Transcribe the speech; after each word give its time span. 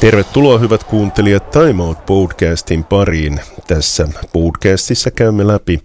Tervetuloa 0.00 0.58
hyvät 0.58 0.84
kuuntelijat 0.84 1.50
Time 1.50 1.82
Out 1.82 2.06
podcastin 2.06 2.84
pariin. 2.84 3.40
Tässä 3.66 4.08
podcastissa 4.32 5.10
käymme 5.10 5.46
läpi 5.46 5.80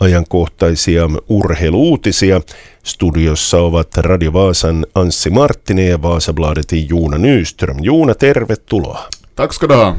ajankohtaisia 0.00 1.10
urheiluutisia. 1.28 2.40
Studiossa 2.82 3.58
ovat 3.58 3.96
Radio 3.96 4.32
Vaasan 4.32 4.86
Anssi 4.94 5.30
Marttinen 5.30 5.88
ja 5.88 6.02
Vaasabladetin 6.02 6.88
Juuna 6.88 7.18
Nyström. 7.18 7.76
Juuna, 7.82 8.14
tervetuloa. 8.14 9.08
Tack 9.36 9.52
ska 9.52 9.68
du 9.68 9.74
ha. 9.74 9.96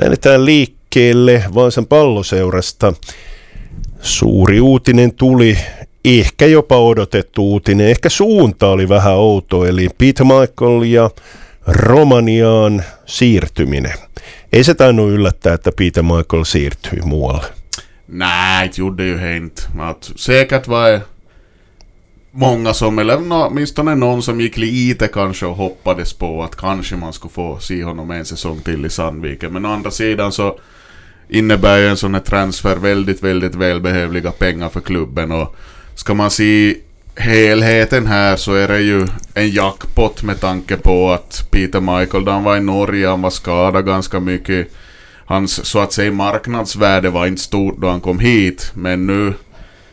Lähdetään 0.00 0.44
liikkeelle 0.44 1.44
Vaasan 1.54 1.86
palloseurasta. 1.86 2.92
Suuri 4.00 4.60
uutinen 4.60 5.12
tuli, 5.12 5.58
ehkä 6.04 6.46
jopa 6.46 6.78
odotettu 6.78 7.50
uutinen, 7.50 7.86
ehkä 7.88 8.08
suunta 8.08 8.68
oli 8.68 8.88
vähän 8.88 9.16
outo, 9.16 9.64
eli 9.64 9.88
Peter 9.98 10.26
Michael 10.26 10.82
ja 10.82 11.10
Romaniaan 11.66 12.82
siirtyminen. 13.06 13.98
Ei 14.52 14.64
se 14.64 14.74
tainnut 14.74 15.10
yllättää, 15.10 15.54
että 15.54 15.72
Peter 15.72 16.02
Michael 16.02 16.44
siirtyi 16.44 17.00
muualle. 17.00 17.44
Nej, 18.08 18.68
det 18.68 18.78
gjorde 18.78 19.04
ju 19.04 19.36
inte. 19.36 19.62
Att 19.78 20.12
säkert 20.16 20.68
var 20.68 21.00
många 22.30 22.72
som, 22.72 22.98
eller 22.98 23.18
åtminstone 23.30 23.94
någon 23.94 24.22
som 24.22 24.40
gick 24.40 24.56
lite 24.56 25.08
kanske 25.08 25.46
och 25.46 25.56
hoppades 25.56 26.12
på 26.12 26.42
att 26.42 26.56
kanske 26.56 26.96
man 26.96 27.12
skulle 27.12 27.32
få 27.32 27.58
se 27.60 27.84
honom 27.84 28.10
en 28.10 28.24
säsong 28.24 28.60
till 28.60 28.86
i 28.86 28.90
Sandviken. 28.90 29.52
Men 29.52 29.66
å 29.66 29.68
andra 29.68 29.90
sidan 29.90 30.32
så 30.32 30.58
innebär 31.28 31.78
ju 31.78 31.88
en 31.88 31.96
sån 31.96 32.14
här 32.14 32.20
transfer 32.20 32.76
väldigt, 32.76 33.22
väldigt 33.22 33.54
välbehövliga 33.54 34.30
pengar 34.30 34.68
för 34.68 34.80
klubben 34.80 35.32
och 35.32 35.56
ska 35.94 36.14
man 36.14 36.30
se 36.30 36.76
helheten 37.16 38.06
här 38.06 38.36
så 38.36 38.54
är 38.54 38.68
det 38.68 38.80
ju 38.80 39.06
en 39.34 39.50
jackpot 39.50 40.22
med 40.22 40.40
tanke 40.40 40.76
på 40.76 41.12
att 41.12 41.48
Peter 41.50 41.80
Michael, 41.80 42.24
då 42.24 42.32
han 42.32 42.44
var 42.44 42.56
i 42.56 42.60
Norge, 42.60 43.08
han 43.08 43.22
var 43.22 43.30
skadad 43.30 43.86
ganska 43.86 44.20
mycket. 44.20 44.68
Hans 45.26 45.64
så 45.64 45.78
att 45.78 45.92
säga 45.92 46.12
marknadsvärde 46.12 47.10
var 47.10 47.26
inte 47.26 47.42
stort 47.42 47.76
då 47.78 47.88
han 47.88 48.00
kom 48.00 48.18
hit, 48.18 48.72
men 48.74 49.06
nu 49.06 49.34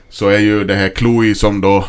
så 0.09 0.27
är 0.27 0.39
ju 0.39 0.64
det 0.64 0.75
här 0.75 0.92
Chloe 0.95 1.36
som 1.36 1.61
då 1.61 1.86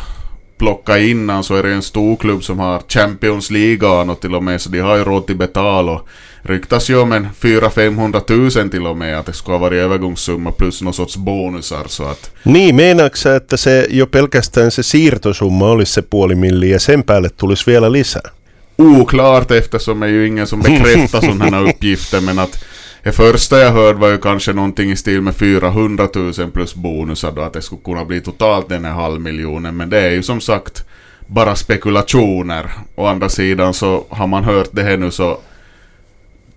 plocka 0.57 0.97
innan 0.99 1.43
så 1.43 1.55
är 1.55 1.63
det 1.63 1.73
en 1.73 1.81
stor 1.81 2.15
klubb 2.15 2.43
som 2.43 2.59
har 2.59 2.81
Champions 2.87 3.51
League 3.51 4.11
och 4.11 4.19
till 4.19 4.35
och 4.35 4.43
med 4.43 4.61
så 4.61 4.69
de 4.69 4.79
har 4.79 4.95
ju 4.95 5.03
råd 5.03 5.27
till 5.27 5.37
betal 5.37 5.89
och 5.89 6.07
ryktas 6.43 6.89
ju 6.89 6.97
om 6.97 7.11
en 7.11 7.27
400-500 7.41 8.19
tusen 8.19 8.69
till 8.69 8.87
och 8.87 8.97
med 8.97 9.19
att 9.19 9.25
det 9.25 9.33
ska 9.33 9.57
vara 9.57 9.75
övergångssumma 9.75 10.51
plus 10.51 10.81
någon 10.81 10.93
sorts 10.93 11.17
bonusar 11.17 11.83
så 11.87 12.03
att... 12.03 12.31
Niin, 12.43 12.75
meinaatko 12.75 13.29
että 13.29 13.57
se 13.57 13.87
jo 13.89 14.07
pelkästään 14.07 14.71
se 14.71 14.83
siirtosumma 14.83 15.65
olisi 15.65 15.93
se 15.93 16.01
puoli 16.01 16.35
milliä 16.35 16.75
ja 16.75 16.79
sen 16.79 17.03
päälle 17.03 17.29
tulisi 17.29 17.71
vielä 17.71 17.91
lisää? 17.91 18.31
Oklart 18.77 19.51
eftersom 19.51 19.99
det 19.99 20.07
är 20.07 20.11
ju 20.11 20.27
ingen 20.27 20.47
som 20.47 20.61
bekräftar 20.61 21.21
sådana 21.21 21.57
här 21.57 21.67
uppgifter 21.69 22.21
men 22.21 22.39
att 22.39 22.59
det 23.03 23.11
första 23.11 23.59
jag 23.59 23.71
hörde 23.71 23.99
var 23.99 24.09
ju 24.09 24.17
kanske 24.17 24.53
någonting 24.53 24.91
i 24.91 24.95
stil 24.95 25.21
med 25.21 25.35
400 25.35 26.07
000 26.15 26.51
plus 26.51 26.75
bonusar 26.75 27.31
då 27.31 27.41
att 27.41 27.53
det 27.53 27.61
skulle 27.61 27.81
kunna 27.81 28.05
bli 28.05 28.21
totalt 28.21 28.69
den 28.69 28.85
här 28.85 28.91
halvmiljonen 28.91 29.77
men 29.77 29.89
det 29.89 29.99
är 29.99 30.09
ju 30.09 30.23
som 30.23 30.41
sagt 30.41 30.83
bara 31.27 31.55
spekulationer. 31.55 32.71
Å 32.95 33.05
andra 33.05 33.29
sidan 33.29 33.73
så 33.73 34.05
har 34.09 34.27
man 34.27 34.43
hört 34.43 34.69
det 34.71 34.83
här 34.83 34.97
nu 34.97 35.11
så 35.11 35.39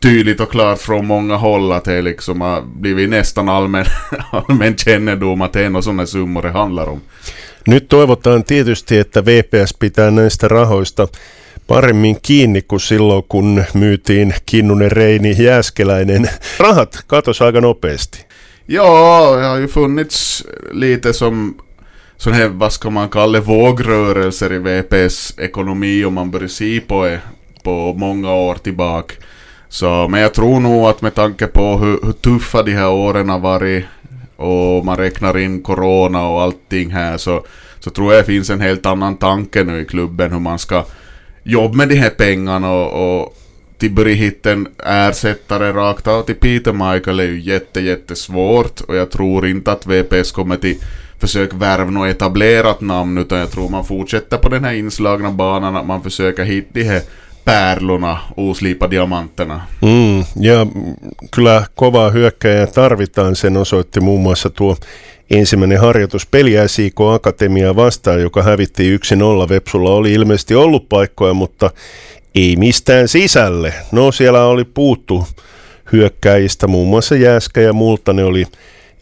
tydligt 0.00 0.40
och 0.40 0.50
klart 0.50 0.78
från 0.78 1.06
många 1.06 1.36
håll 1.36 1.72
att 1.72 1.84
det 1.84 2.02
liksom 2.02 2.40
har 2.40 2.62
blivit 2.62 3.10
nästan 3.10 3.48
allmän, 3.48 3.84
allmän 4.30 4.76
kännedom 4.76 5.42
att 5.42 5.52
det 5.52 5.64
är 5.64 5.80
sådana 5.80 6.06
summor 6.06 6.42
det 6.42 6.50
handlar 6.50 6.88
om. 6.88 7.00
Nyt 7.66 7.88
toivotaan 7.88 8.44
tietysti, 8.44 8.98
että 8.98 9.24
VPS 9.24 9.74
pitää 9.78 10.10
näistä 10.10 10.48
rahoista 10.48 11.08
paremmin 11.66 12.16
kiinni 12.22 12.62
kuin 12.62 12.80
silloin, 12.80 13.24
kun 13.28 13.64
myytiin 13.74 14.34
Kinnunen, 14.46 14.92
Reini, 14.92 15.34
Jääskeläinen. 15.38 16.30
Rahat 16.58 17.04
katos 17.06 17.42
aika 17.42 17.60
nopeasti. 17.60 18.26
Ja, 18.68 19.36
det 19.36 19.46
har 19.46 19.58
ju 19.58 19.66
funnits 19.66 20.46
lite 20.70 21.12
som 21.12 21.56
sån 22.16 22.32
här, 22.32 22.48
vad 22.48 22.72
ska 22.72 22.90
man 22.90 23.08
kalla 23.08 23.40
vågrörelser 23.40 24.52
i 24.52 24.58
VPs 24.58 25.34
ekonomi 25.38 26.04
om 26.04 26.14
man 26.14 26.30
börjar 26.30 26.48
se 26.48 26.80
på 26.80 27.18
på 27.62 27.94
många 27.96 28.34
år 28.34 28.54
tillbaka. 28.54 29.14
Så, 29.68 30.08
men 30.08 30.20
jag 30.20 30.34
tror 30.34 30.60
nog 30.60 30.86
att 30.86 31.02
med 31.02 31.14
tanke 31.14 31.46
på 31.46 31.78
hur, 31.78 32.00
hur 32.02 32.12
tuffa 32.12 32.62
de 32.62 32.72
här 32.72 32.90
åren 32.90 33.28
har 33.28 33.38
varit 33.38 33.84
och 34.36 34.84
man 34.84 34.96
räknar 34.96 35.38
in 35.38 35.62
corona 35.62 36.28
och 36.28 36.42
allting 36.42 36.90
här 36.90 37.16
så, 37.16 37.44
så 37.80 37.90
tror 37.90 38.12
jag 38.12 38.22
det 38.22 38.26
finns 38.26 38.50
en 38.50 38.60
helt 38.60 38.86
annan 38.86 39.16
tanke 39.16 39.64
nu 39.64 39.80
i 39.80 39.84
klubben 39.84 40.32
hur 40.32 40.40
man 40.40 40.58
ska 40.58 40.84
jobba 41.42 41.74
med 41.74 41.88
de 41.88 41.94
här 41.94 42.10
pengarna 42.10 42.72
och, 42.72 43.20
och 43.20 43.36
till 43.78 43.92
Brihitten 43.92 44.68
ersättare 44.84 45.72
rakt 45.72 46.06
av 46.06 46.22
till 46.22 46.34
Peter 46.34 46.72
Michael 46.72 47.20
är 47.20 47.24
ju 47.24 47.40
jätte, 47.40 47.80
jättesvårt 47.80 48.80
och 48.80 48.96
jag 48.96 49.10
tror 49.10 49.46
inte 49.46 49.72
att 49.72 49.86
VPS 49.86 50.32
kommer 50.32 50.56
till 50.56 50.76
försök 51.18 51.54
värva 51.54 51.90
något 51.90 52.08
etablerat 52.08 52.80
namn 52.80 53.18
utan 53.18 53.38
jag 53.38 53.50
tror 53.50 53.68
man 53.68 53.84
fortsätter 53.84 54.36
på 54.36 54.48
den 54.48 54.64
här 54.64 54.72
inslagna 54.72 55.30
banan 55.30 55.76
att 55.76 55.86
man 55.86 56.02
försöker 56.02 56.44
hitta 56.44 56.68
de 56.72 56.84
här 56.84 57.02
pärlorna, 57.46 58.18
oslipa 58.36 58.90
diamanterna. 58.90 59.66
Mm, 59.82 60.18
ja 60.40 60.66
kyllä 61.30 61.66
kovaa 61.74 62.10
hyökkäjää 62.10 62.66
tarvitaan, 62.66 63.36
sen 63.36 63.56
osoitti 63.56 64.00
muun 64.00 64.22
muassa 64.22 64.50
tuo 64.50 64.76
ensimmäinen 65.30 65.80
harjoitus 65.80 66.26
peli 66.26 66.52
SIK 66.66 67.00
Akatemia 67.14 67.76
vastaan, 67.76 68.20
joka 68.20 68.42
hävitti 68.42 68.96
1-0. 68.96 69.48
Vepsulla 69.48 69.90
oli 69.90 70.12
ilmeisesti 70.12 70.54
ollut 70.54 70.88
paikkoja, 70.88 71.34
mutta 71.34 71.70
ei 72.34 72.56
mistään 72.56 73.08
sisälle. 73.08 73.74
No 73.92 74.12
siellä 74.12 74.44
oli 74.44 74.64
puuttu 74.64 75.26
hyökkäjistä, 75.92 76.66
muun 76.66 76.88
muassa 76.88 77.16
Jääskä 77.16 77.60
ja 77.60 77.72
ne 78.12 78.24
oli 78.24 78.46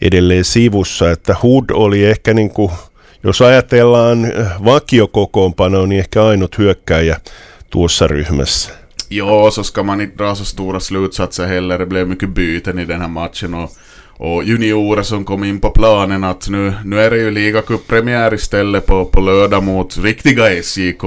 edelleen 0.01 0.45
sivussa, 0.45 1.11
että 1.11 1.35
Hood 1.43 1.65
oli 1.73 2.05
ehkä 2.05 2.33
niin 2.33 2.49
kuin, 2.49 2.71
jos 3.23 3.41
ajatellaan 3.41 4.31
vakiokokoonpanoa, 4.65 5.87
niin 5.87 5.99
ehkä 5.99 6.25
ainut 6.25 6.57
hyökkäjä 6.57 7.19
tuossa 7.75 8.07
ryhmässä. 8.07 8.71
Ja, 9.09 9.51
så 9.51 9.63
ska 9.63 9.83
man 9.83 10.01
inte 10.01 10.17
dra 10.17 10.35
så 10.35 10.45
stora 10.45 10.79
slutsatser 10.79 11.47
heller. 11.47 11.79
Det 11.79 11.85
blev 11.85 12.07
mycket 12.07 12.29
byten 12.29 12.79
i 12.79 12.85
den 12.85 13.01
här 13.01 13.07
matchen 13.07 13.53
och, 13.53 13.71
och 14.07 14.43
juniorer 14.43 15.03
som 15.03 15.25
kom 15.25 15.43
in 15.43 15.59
på 15.59 15.69
planen 15.69 16.23
att 16.23 16.49
nu, 16.49 16.73
nu 16.85 16.99
är 16.99 17.11
det 17.11 17.17
ju 17.17 17.31
ligacup-premiär 17.31 18.33
istället 18.33 18.85
på, 18.85 19.05
på 19.05 19.21
lördag 19.21 19.63
mot 19.63 19.97
riktiga 19.97 20.63
SJK 20.63 21.03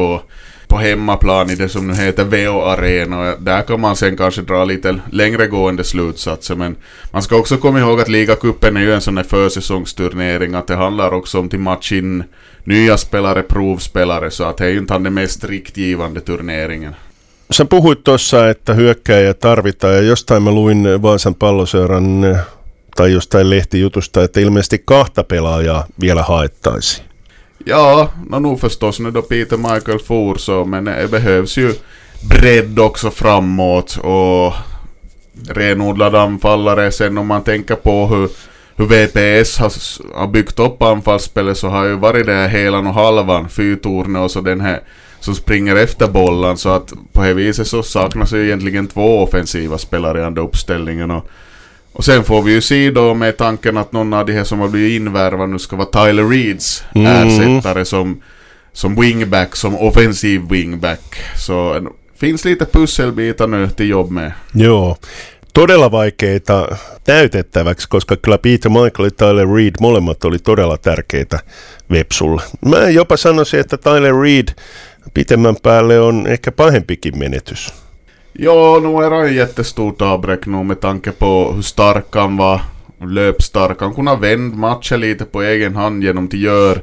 på 0.69 0.77
hemmaplan 0.77 1.51
i 1.51 1.55
det 1.55 1.69
som 1.69 1.87
nu 1.87 1.95
heter 1.95 2.25
VO 2.25 2.63
Arena. 2.63 3.37
Där 3.37 3.63
kan 3.63 3.81
man 3.81 3.97
sen 3.97 4.17
kanske 4.17 4.43
dra 4.43 4.65
lite 4.65 5.01
längre 5.13 5.47
gående 5.47 5.85
slutsatser. 5.85 6.57
Men 6.57 6.77
man 7.11 7.23
ska 7.23 7.37
också 7.37 7.57
komma 7.57 7.79
ihåg 7.79 8.01
att 8.01 8.09
ligacupen 8.09 8.77
är 8.77 8.81
ju 8.81 8.95
en 8.95 9.01
sån 9.01 9.17
här 9.17 9.25
försäsongsturnering. 9.25 10.55
Att 10.55 10.67
det 10.67 10.77
handlar 10.77 11.15
också 11.15 11.39
om 11.39 11.49
till 11.49 11.59
match 11.59 11.93
in 11.93 12.25
nya 12.65 12.97
spelare, 12.97 13.43
provspelare. 13.43 14.31
Så 14.31 14.45
att 14.45 14.57
det 14.57 14.65
är 14.65 14.71
ju 14.71 14.79
inte 14.79 14.99
den 14.99 15.15
mest 15.15 15.45
riktgivande 15.45 16.21
turneringen. 16.21 16.95
Sä 17.51 17.65
puhuit 17.65 18.05
tuossa, 18.05 18.51
että 18.51 18.75
hyökkäjä 18.75 19.35
tarvitaan 19.35 19.95
ja 19.95 20.01
jostain 20.01 20.43
mä 20.43 20.51
luin 20.51 21.03
Vaasan 21.03 21.35
palloseuran 21.35 22.37
tai 22.97 23.13
jostain 23.13 23.51
lehtijutusta, 23.51 24.25
että 24.25 24.41
ilmeisesti 24.41 24.83
kahta 24.85 25.25
pelaajaa 25.25 25.87
vielä 26.01 26.23
haettaisiin. 26.23 27.08
Ja, 27.65 28.11
no 28.31 28.39
nog 28.39 28.61
förstås 28.61 29.01
nu 29.01 29.11
då 29.11 29.23
Peter 29.23 29.57
Michael 29.57 29.99
for 29.99 30.35
så, 30.35 30.65
men 30.65 30.85
det 30.85 31.11
behövs 31.11 31.59
ju 31.59 31.75
bredd 32.31 32.79
också 32.79 33.11
framåt 33.11 33.99
och 34.03 34.55
renodlad 35.49 36.15
anfallare. 36.15 36.93
Sen 36.93 37.19
om 37.19 37.27
man 37.27 37.43
tänker 37.43 37.75
på 37.75 38.07
hur, 38.07 38.31
hur 38.77 38.87
VPS 38.87 39.59
har, 39.59 39.73
har 40.19 40.27
byggt 40.27 40.59
upp 40.59 40.83
anfallsspelet 40.83 41.59
så 41.59 41.69
har 41.69 41.85
ju 41.85 41.95
varit 41.95 42.27
det 42.27 42.35
här 42.35 42.49
helan 42.49 42.87
och 42.87 42.95
halvan, 42.95 43.49
fyrtornet 43.49 44.23
och 44.23 44.31
så 44.31 44.41
den 44.41 44.61
här 44.61 44.81
som 45.21 45.35
springer 45.35 45.77
efter 45.77 46.09
bollen 46.09 46.57
så 46.57 46.69
att 46.69 46.93
på 47.13 47.23
det 47.23 47.35
viset 47.35 47.67
så 47.67 47.83
saknas 47.83 48.33
ju 48.33 48.47
egentligen 48.47 48.87
två 48.87 49.23
offensiva 49.23 49.79
spelare 49.79 50.19
i 50.19 50.23
den 50.23 50.39
uppställningen 50.39 51.11
och 51.11 51.29
och 51.99 52.05
sen 52.05 52.25
får 52.25 52.43
vi 52.43 52.53
ju 52.53 52.61
se 52.61 52.91
då 52.91 53.15
med 53.15 53.37
tanken 53.37 53.77
att 53.77 53.93
någon 53.93 54.13
av 54.13 54.27
de 54.27 54.33
här 54.33 54.45
som 54.45 54.61
har 54.61 54.69
blivit 54.69 55.01
invärvade 55.01 55.53
nu 55.53 55.59
ska 55.59 55.77
vara 55.77 55.89
Tyler 56.07 56.29
Reeds 56.29 56.85
mm. 56.95 57.07
ersättare 57.07 57.85
som, 57.85 58.23
som 58.73 59.01
wingback, 59.01 59.57
som 59.57 59.77
offensiv 59.77 60.43
wingback. 60.51 61.01
Så 61.37 61.81
det 61.81 61.91
finns 62.19 62.45
lite 62.45 62.65
pusselbitar 62.65 63.47
nu 63.47 63.69
till 63.69 63.89
jobb 63.89 64.11
med. 64.11 64.33
Joo. 64.53 64.97
Todella 65.53 65.91
vaikeita 65.91 66.77
täytettäväksi, 67.05 67.89
koska 67.89 68.17
kyllä 68.17 68.39
Peter 68.39 68.71
Michael 68.71 69.05
ja 69.05 69.11
Tyler 69.11 69.55
Reed 69.55 69.75
molemmat 69.81 70.25
oli 70.25 70.39
todella 70.39 70.77
tärkeitä 70.77 71.39
Vepsulle. 71.91 72.43
Mä 72.67 72.91
jopa 72.91 73.17
sanoisin, 73.17 73.61
että 73.61 73.77
Tyler 73.77 74.15
Reed 74.21 74.49
pitemmän 75.15 75.57
päälle 75.63 76.01
on 76.01 76.27
ehkä 76.27 76.53
pahempikin 76.53 77.19
menetys. 77.19 77.75
Ja, 78.41 78.81
nog 78.83 79.05
är 79.05 79.11
det 79.11 79.31
jättestort 79.31 80.03
avbräck 80.03 80.47
nog 80.47 80.67
med 80.67 80.81
tanke 80.81 81.13
på 81.13 81.53
hur 81.53 81.63
stark 81.63 82.05
han 82.11 82.37
var. 82.37 82.61
Löpstark. 83.07 83.81
Han 83.81 83.95
kunde 83.95 84.17
vänt 84.17 84.57
matchen 84.57 85.01
lite 85.01 85.25
på 85.25 85.43
egen 85.43 85.77
hand 85.77 86.05
genom 86.05 86.25
att 86.25 86.33
göra 86.33 86.79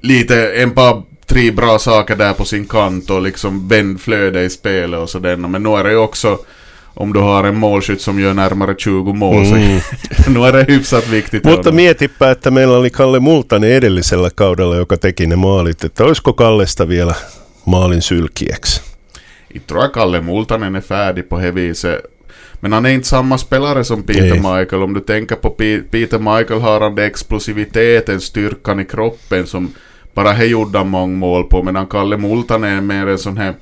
lite, 0.00 0.52
en 0.52 0.70
par, 0.70 1.02
tre 1.26 1.50
bra 1.50 1.78
saker 1.78 2.16
där 2.16 2.32
på 2.32 2.44
sin 2.44 2.66
kant 2.66 3.10
och 3.10 3.22
liksom 3.22 3.68
vänd 3.68 4.00
flöde 4.00 4.42
i 4.44 4.50
spelet 4.50 5.00
och 5.00 5.10
sådär. 5.10 5.36
Men 5.36 5.62
nu 5.62 5.70
är 5.70 5.84
det 5.84 5.90
ju 5.90 5.96
också 5.96 6.38
om 6.94 7.12
du 7.12 7.20
har 7.20 7.44
en 7.44 7.56
målskytt 7.56 8.00
som 8.00 8.20
gör 8.20 8.34
närmare 8.34 8.74
20 8.78 9.12
mål. 9.12 9.44
Mm. 9.46 9.80
Så 10.24 10.30
nu 10.30 10.40
är 10.40 10.52
det 10.52 10.64
hyfsat 10.72 11.08
viktigt. 11.08 11.44
Mutta 11.44 11.72
mietipä, 11.72 12.30
että 12.30 12.50
meillä 12.50 12.76
oli 12.76 12.90
Kalle 12.90 13.20
Multanen 13.20 13.70
edellisellä 13.70 14.30
kaudella, 14.34 14.76
joka 14.76 14.96
teki 14.96 15.26
ne 15.26 15.36
maalit, 15.36 15.84
että 15.84 16.04
olisiko 16.04 16.32
Kallesta 16.32 16.88
vielä 16.88 17.14
maalin 17.64 18.02
sylkiäksi? 18.02 18.95
Jag 19.56 19.66
tror 19.66 19.84
att 19.84 19.92
Kalle 19.92 20.22
Multanen 20.22 20.74
är 20.74 20.80
färdig 20.80 21.28
på 21.28 21.38
det 21.38 21.50
viset. 21.50 22.00
Men 22.60 22.72
han 22.72 22.86
är 22.86 22.90
inte 22.90 23.08
samma 23.08 23.38
spelare 23.38 23.84
som 23.84 24.02
Peter 24.02 24.40
Nej. 24.40 24.58
Michael. 24.58 24.82
Om 24.82 24.94
du 24.94 25.00
tänker 25.00 25.36
på 25.36 25.54
Pe- 25.58 25.82
Peter 25.90 26.18
Michael 26.18 26.60
har 26.60 26.80
han 26.80 26.94
det 26.94 27.04
explosiviteten, 27.04 28.20
styrkan 28.20 28.80
i 28.80 28.84
kroppen 28.84 29.46
som 29.46 29.72
bara 30.14 30.32
he 30.32 30.44
gjorde 30.44 30.78
han 30.78 30.88
många 30.88 31.16
mål 31.16 31.44
på. 31.44 31.62
Medan 31.62 31.86
Kalle 31.86 32.16
Multanen 32.16 32.76
är 32.76 32.80
mer 32.80 33.06
en 33.06 33.18
sån 33.18 33.36
här 33.36 33.54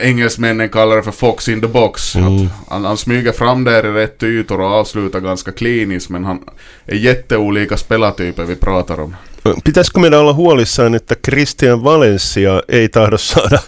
Engelsmännen 0.00 0.68
kallar 0.68 0.96
det 0.96 1.02
för 1.02 1.10
fox 1.12 1.48
in 1.48 1.60
the 1.60 1.66
box. 1.66 2.16
Mm. 2.16 2.48
Han, 2.68 2.84
han 2.84 2.96
smyger 2.96 3.32
fram 3.32 3.64
där 3.64 3.86
i 3.86 3.90
rätt 3.90 4.22
ytor 4.22 4.60
och 4.60 4.66
avslutar 4.66 5.20
ganska 5.20 5.52
kliniskt. 5.52 6.10
Men 6.10 6.24
han 6.24 6.44
är 6.86 6.96
jätteolika 6.96 7.76
spelartyper 7.76 8.44
vi 8.44 8.56
pratar 8.56 9.00
om. 9.00 9.16
Pitäisikö 9.64 9.98
meidän 10.00 10.20
olla 10.20 10.32
huolissaan, 10.34 10.94
että 10.94 11.14
Christian 11.24 11.84
Valencia 11.84 12.62
ei 12.68 12.88
tahdo 12.88 13.18
saada 13.18 13.58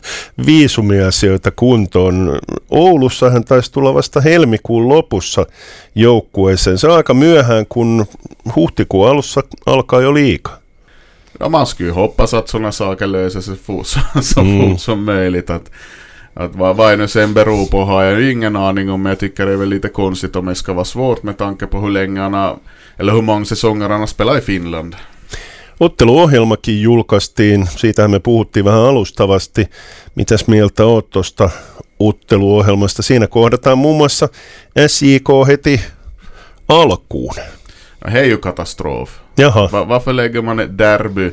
viisumiasioita 0.47 1.51
kuntoon? 1.51 2.39
Oulussa 2.71 3.31
hän 3.31 3.45
taisi 3.45 3.73
tulla 3.73 3.95
vasta 3.95 4.21
helmikuun 4.21 4.89
lopussa 4.89 5.47
joukkueeseen. 5.95 6.79
Se 6.79 6.87
on 6.89 6.97
aika 6.97 7.15
myöhään, 7.15 7.67
kun 7.67 8.07
huhtikuun 8.57 9.09
alussa 9.09 9.43
alkaa 9.67 10.01
jo 10.01 10.15
liikaa. 10.15 10.61
Ja, 11.41 11.49
man 11.49 11.67
skulle 11.67 11.91
ju 11.91 11.95
hoppas 11.95 12.35
att 12.35 12.49
sådana 12.49 12.71
saker 12.73 13.07
löser 13.07 13.41
sig 13.41 13.57
fort, 13.57 13.87
så 14.21 14.41
Mm. 14.41 14.61
fort 14.71 14.81
som 14.81 15.05
möjligt. 15.05 15.51
Att, 15.51 15.71
att 16.35 16.55
vad, 16.57 16.77
vad 16.77 16.99
nu 16.99 17.09
sen 17.09 17.35
beror 17.35 17.67
på 17.67 17.85
har 17.85 18.03
jag 18.05 18.21
ju 18.21 18.33
ingen 18.33 18.57
aning 18.57 18.91
om. 18.91 19.03
Men 19.03 19.11
jag 19.11 19.19
tycker 19.19 19.47
det 19.47 19.53
är 19.53 19.57
väl 19.57 19.69
lite 19.69 19.89
konstigt 19.89 20.37
om 20.37 20.47
det 20.47 20.55
ska 20.55 20.73
vara 20.73 20.85
svårt 20.85 21.23
med 21.23 21.37
tanke 21.39 21.67
på 21.67 21.79
hur 21.81 21.91
länge 21.91 22.21
han 22.21 22.35
har, 22.35 22.57
eller 22.99 23.13
hur 23.13 23.23
många 23.23 23.45
säsonger 23.45 23.89
han 23.89 24.01
har 24.01 24.07
spelat 24.07 24.39
i 24.39 24.41
Finland. 24.41 24.97
Otteluohjelmakin 25.81 26.83
julkaistiin, 26.83 27.69
siitähän 27.77 28.11
me 28.11 28.19
puhuttiin 28.21 28.65
vähän 28.65 28.81
alustavasti. 28.81 29.67
Mitäs 30.15 30.47
mieltä 30.47 30.85
oot 30.85 31.11
tuosta 31.11 31.51
otteluohjelmasta? 31.99 33.03
Siinä 33.03 33.27
kohdataan 33.27 33.79
muun 33.79 33.97
muassa 33.97 34.29
SJK 34.87 35.29
heti 35.47 35.81
alkuun. 36.69 37.35
Det 38.13 38.19
är 38.19 38.25
ju 38.25 38.39
katastrof. 38.39 39.11
Jaha, 39.39 39.69
Va, 39.73 39.89
varför 39.89 40.13
lägger 40.13 40.43
man 40.43 40.61
ett 40.61 40.79
derby 40.79 41.33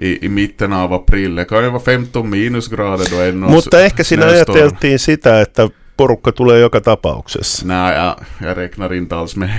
i, 0.00 0.26
i 0.26 0.28
mitten 0.28 0.72
av 0.72 0.92
april? 0.92 1.34
Det 1.36 1.44
kan 1.44 1.64
ju 1.64 1.70
vara 1.70 1.80
15 1.82 2.30
minusgrader 2.30 3.06
då 3.10 3.20
ännu. 3.20 3.46
mutta 3.48 3.80
ehkä 3.80 4.04
siinä 4.04 4.22
snöstorm. 4.22 4.58
ajateltiin 4.58 4.98
sitä, 4.98 5.40
että 5.40 5.68
porukka 5.96 6.32
tulee 6.32 6.60
joka 6.60 6.80
tapauksessa. 6.80 7.66
Nej, 7.66 7.96
jag, 7.96 8.14
jag 8.48 8.58
räknar 8.58 8.94
inte 8.94 9.16
alls 9.16 9.36
med 9.36 9.50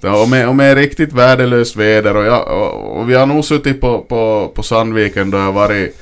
Så 0.00 0.22
om, 0.22 0.30
det, 0.30 0.46
om 0.46 0.56
det 0.56 0.64
är 0.64 0.76
riktigt 0.76 1.12
värdelöst 1.12 1.76
väder 1.76 2.16
och, 2.16 2.24
jag, 2.24 2.48
och, 2.48 3.00
och 3.00 3.10
vi 3.10 3.14
har 3.14 3.26
nog 3.26 3.44
suttit 3.44 3.80
på, 3.80 4.00
på, 4.00 4.52
på 4.54 4.62
Sandviken 4.62 5.30
då 5.30 5.38
jag 5.38 5.52
varit 5.52 5.96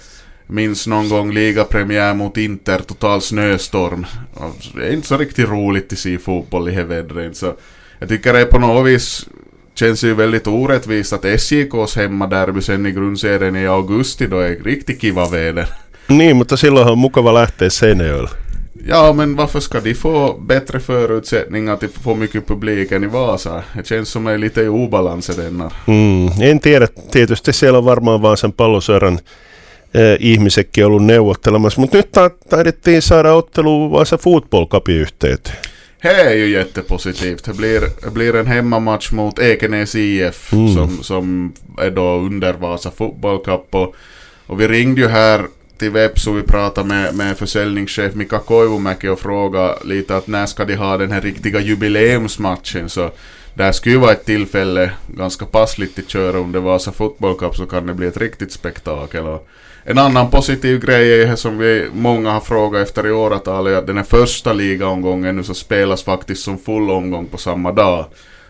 minns 0.47 0.87
någon 0.87 1.09
gång 1.09 1.33
ligapremiär 1.33 2.15
mot 2.15 2.37
Inter, 2.37 2.79
total 2.79 3.21
snöstorm. 3.21 4.07
Det 4.75 4.87
är 4.87 4.93
inte 4.93 5.09
så 5.09 5.17
riktigt 5.17 5.49
roligt 5.49 5.93
att 5.93 5.99
se 5.99 6.19
fotboll 6.19 6.69
i 6.69 6.75
det 6.75 6.85
vädret. 6.85 7.37
Så 7.37 7.55
jag 7.99 8.09
tycker 8.09 8.33
det 8.33 8.45
på 8.45 8.59
något 8.59 8.87
vis 8.87 9.29
känns 9.75 10.05
ju 10.05 10.15
väldigt 10.15 10.47
orättvist 10.47 11.13
att 11.13 11.25
SJKs 11.25 11.97
hemmaderby 11.97 12.63
sen 12.63 12.87
i 12.87 12.93
grundserien 12.93 13.57
i 13.57 13.67
augusti 13.67 14.27
då 14.27 14.39
är 14.39 14.57
riktigt 14.65 15.01
kiva 15.01 15.29
väder. 15.29 15.69
Niin, 16.07 16.37
mutta 16.37 16.57
silloinhan 16.57 16.93
on 16.93 16.99
mukava 16.99 17.35
lähteä 17.35 17.71
Seinäjoelle. 17.71 18.48
Ja, 18.91 19.13
men 19.13 19.37
varför 19.37 19.61
ska 19.61 19.81
de 19.81 19.95
få 19.95 20.39
bättre 20.41 20.81
förutsättningar 20.81 21.77
till 21.77 21.89
få 21.89 22.15
mycket 22.15 22.47
publik 22.47 22.93
än 22.93 23.05
i 23.05 23.07
Vasa? 23.07 23.63
Det 23.77 23.87
känns 23.87 24.09
som 24.09 24.27
är 24.27 24.39
lite 24.39 24.63
i 24.63 24.69
obalans 24.69 25.27
denna. 25.27 25.71
Mm, 25.87 26.29
en 26.41 26.61
tiedä, 26.61 26.87
tietysti 27.11 27.53
siellä 27.53 27.79
on 27.79 27.85
varmaan 27.85 28.23
vaan 28.23 28.37
sen 28.37 28.53
palloseuran 28.53 29.19
eh, 29.95 30.17
ihmisetkin 30.21 30.87
ollut 30.87 31.05
neuvottelemassa, 31.05 31.81
mutta 31.81 31.97
nyt 31.97 32.13
ta- 32.13 32.31
taidettiin 32.51 33.03
saada 33.03 33.33
ottelu 33.33 33.91
Vasa 33.91 34.19
Football 34.19 34.67
Cupin 34.67 34.97
yhteyteen. 34.97 35.57
Det 36.03 36.09
är 36.23 36.35
ju 36.35 36.47
jättepositivt. 36.51 37.45
Det 37.45 37.55
blir, 37.57 37.81
det 38.05 38.11
blir 38.11 38.37
en 38.37 38.47
hemmamatch 38.47 39.13
mot 39.13 39.39
Ekenäs 39.39 39.95
IF 39.95 40.53
Mm. 40.53 40.75
som, 40.75 41.03
som 41.03 41.53
är 41.79 41.91
då 41.91 42.17
under 42.17 42.53
Vasa 42.53 42.91
Football 42.91 43.39
Cup. 43.45 43.75
Och, 43.75 43.95
och 44.47 44.61
vi 44.61 44.69
ringde 44.69 45.01
ju 45.01 45.09
här 45.09 45.41
till 45.79 45.91
Vepsu, 45.91 46.33
vi 46.33 46.43
pratade 46.43 46.89
med, 46.89 47.15
med 47.15 47.39
försäljningschef 47.39 48.15
Mika 48.15 48.39
Koivumäki 48.39 49.09
och 49.09 49.21
frågade 49.21 49.75
lite 49.85 50.17
att 50.17 50.27
när 50.27 50.47
ska 50.47 50.65
de 50.65 50.75
ha 50.75 50.97
den 50.97 51.13
här 51.13 51.21
riktiga 51.21 51.61
jubileumsmatchen. 51.61 52.89
Så 52.89 53.11
där 53.55 53.73
skulle 53.73 53.95
ju 53.95 54.01
vara 54.01 54.13
ett 54.13 54.25
tillfälle 54.25 54.91
ganska 55.07 55.47
passligt 55.47 55.99
att 55.99 56.11
köra 56.11 56.39
under 56.39 56.61
Vasa 56.61 56.93
Football 56.93 57.39
Cup 57.39 57.57
så 57.57 57.67
kan 57.67 57.87
det 57.87 57.95
bli 57.95 58.07
ett 58.07 58.17
riktigt 58.17 58.53
spektakel. 58.53 59.27
Och 59.27 59.49
en 59.85 59.99
annan 59.99 60.31
positiv 60.31 60.81
grej 60.81 61.23
är 61.23 61.37
som 61.37 61.59
vi 61.59 61.89
många 61.93 62.31
har 62.31 62.41
frågat 62.41 62.83
efter 62.83 63.07
i 63.07 63.11
åratal 63.11 63.67
är 63.67 63.75
att 63.75 63.87
den 63.87 63.97
här 63.97 64.05
första 64.05 64.53
ligaomgången 64.53 65.37
nu 65.37 65.43
så 65.43 65.55
spelas 65.55 66.03
faktiskt 66.03 66.43
som 66.43 66.59
full 66.59 66.91
omgång 66.91 67.27
på 67.27 67.37
samma 67.37 67.73
dag. 67.73 68.05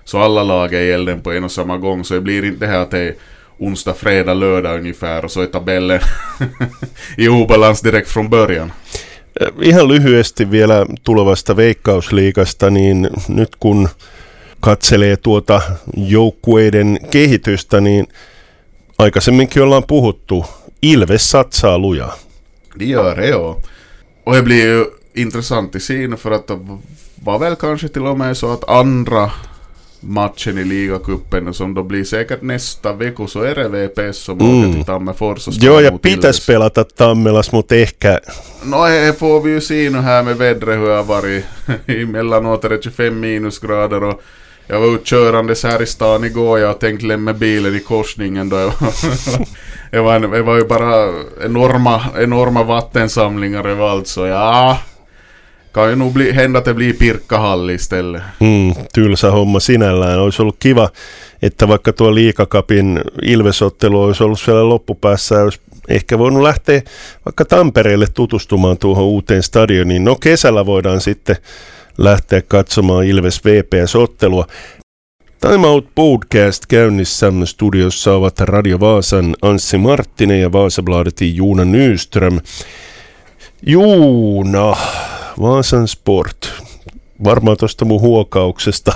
Så 0.05 0.19
alla 0.19 0.43
lag 0.43 0.75
är 0.75 0.81
i 0.81 0.93
elden 0.93 1.23
på 1.23 1.33
en 1.33 1.45
och 1.45 1.53
samma 1.53 1.77
gång 1.77 2.05
så 2.05 2.15
det 2.15 2.21
blir 2.21 2.45
inte 2.45 2.67
det 2.67 2.73
här 2.73 2.79
att 2.79 2.91
det 2.91 2.99
är 2.99 3.15
onsdag, 3.59 3.95
fredag, 3.95 4.35
lördag 4.35 4.79
ungefär 4.79 5.25
och 5.25 5.31
så 5.31 5.41
är 5.41 5.47
tabellen 5.47 6.01
i 7.17 7.29
obalans 7.29 7.81
direkt 7.81 8.09
från 8.09 8.29
början. 8.31 8.73
Eh, 9.41 9.49
Ihan 9.69 9.89
lyhyesti 9.89 10.51
vielä 10.51 10.87
tulevasta 11.03 11.57
veikkausliigasta, 11.57 12.71
niin 12.71 13.09
nyt 13.29 13.57
kun 13.57 13.89
katselee 14.61 15.17
tuota 15.17 15.61
joukkueiden 15.97 16.99
kehitystä, 17.11 17.81
niin 17.81 18.07
aikaisemminkin 18.99 19.63
ollaan 19.63 19.85
puhuttu, 19.85 20.45
Ilves 20.83 21.31
satsaa 21.31 21.79
lujaa. 21.79 22.15
Det 22.79 22.85
gör 22.85 23.17
det 23.17 23.29
ja. 23.29 23.57
Och 24.27 24.35
det 24.35 24.43
blir 24.43 24.67
ju 24.67 24.85
intressant 25.15 25.75
i 25.75 25.81
sin 25.81 26.17
för 26.17 26.31
att 26.31 26.47
det 26.47 26.59
var 27.25 27.39
väl 27.39 27.57
kanske 27.57 27.89
till 27.89 28.07
och 28.07 28.19
med 28.19 28.37
så 28.37 28.53
att 28.53 28.69
andra 28.71 29.31
matchen 30.01 30.59
i 30.59 30.65
ligacupen 30.65 31.55
som 31.55 31.75
då 31.75 31.83
blir 31.83 32.05
säkert 32.05 32.43
nästa 32.43 32.93
vecka 32.93 33.27
så 33.27 33.43
är 33.43 33.55
det 33.55 33.69
VPS 33.69 34.19
som 34.19 34.41
Mm. 34.41 34.61
åker 34.61 34.73
till 34.73 34.85
Tammerfors 34.85 35.49
och 35.49 35.53
Joo, 35.55 35.61
spelar 35.61 35.81
ja 35.81 35.91
mot 35.93 36.03
pitäisi 36.03 36.27
Ilves. 36.29 36.47
pelata 36.47 36.85
Tammelas, 36.85 37.53
mutta 37.53 37.77
ehkä 37.77 38.21
No 38.65 38.87
det 38.87 39.19
får 39.19 39.41
vi 39.41 39.51
ju 39.51 39.61
se 39.61 39.91
nu 39.91 39.99
här 39.99 40.23
med 40.23 40.37
vädret 40.37 40.79
hur 40.79 40.89
det 40.89 40.95
har 40.97 41.05
varit. 41.05 41.45
Emellanåt 41.87 42.65
är 42.65 42.69
det 42.69 42.83
25 42.85 43.21
minusgrader 43.21 44.05
och 44.05 44.23
jag 44.71 44.81
var 44.81 44.95
utkörandes 44.95 45.65
här 45.65 45.83
i 45.83 45.87
stan 45.87 46.25
igår. 46.25 46.59
Jag 46.59 46.81
tänkte 46.81 47.07
lämna 47.07 47.33
bilen 47.33 47.77
i 47.77 47.81
korsningen 47.81 48.49
då. 48.49 48.57
Jag 49.91 50.03
var, 50.03 50.19
det, 50.21 50.27
var, 50.27 50.37
det 50.37 50.43
var 50.43 50.57
ju 50.57 50.65
bara 50.65 51.09
enorma, 51.45 52.03
enorma 52.19 52.63
vattensamlingar 52.63 53.65
överallt 53.69 54.07
så 54.07 54.27
ja. 54.27 54.79
Ju 55.87 55.97
nog 55.97 56.13
bli, 56.13 56.33
hända 56.33 56.59
att 56.59 56.65
det 56.65 56.75
blir 56.75 56.93
pirkkahall 56.93 57.71
istället. 57.71 58.23
mm, 58.41 58.75
tylsä 58.95 59.31
homma 59.31 59.61
sinällään. 59.61 60.21
Olisi 60.21 60.43
ollut 60.43 60.57
kiva, 60.59 60.91
että 61.43 61.69
vaikka 61.69 61.93
tuo 61.93 62.15
liikakapin 62.15 63.01
Ilvesottelu 63.23 64.03
olisi 64.03 64.25
ollut 64.25 64.41
siellä 64.41 64.69
loppupäässä 64.69 65.43
olisi 65.43 65.61
ehkä 65.89 66.19
voinut 66.19 66.43
lähteä 66.43 66.83
vaikka 67.25 67.45
Tampereelle 67.45 68.07
tutustumaan 68.15 68.79
tuohon 68.79 69.05
uuteen 69.05 69.43
stadioniin. 69.43 70.05
No 70.05 70.17
kesällä 70.17 70.67
voidaan 70.67 71.01
sitten 71.01 71.37
lähteä 71.99 72.43
katsomaan 72.43 73.05
Ilves 73.05 73.45
VPS-ottelua. 73.45 74.47
Time 75.41 75.67
Out 75.67 75.89
Podcast 75.95 76.67
käynnissä. 76.67 77.33
Studiossa 77.45 78.13
ovat 78.15 78.41
Radio 78.41 78.81
Vaasan 78.81 79.37
Anssi 79.43 79.79
Marttinen 79.79 80.41
ja 80.41 80.53
Vaasabladetin 80.53 81.37
Juuna 81.37 81.65
Nyström. 81.65 82.41
Juuna, 83.67 84.77
Vaasan 85.41 85.89
Sport. 85.89 86.53
Varmaan 87.25 87.57
tuosta 87.57 87.85
mun 87.85 88.01
huokauksesta 88.01 88.93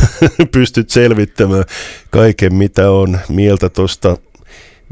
pystyt 0.52 0.90
selvittämään 0.90 1.64
kaiken, 2.10 2.54
mitä 2.54 2.90
on 2.90 3.18
mieltä 3.28 3.68
tuosta 3.68 4.16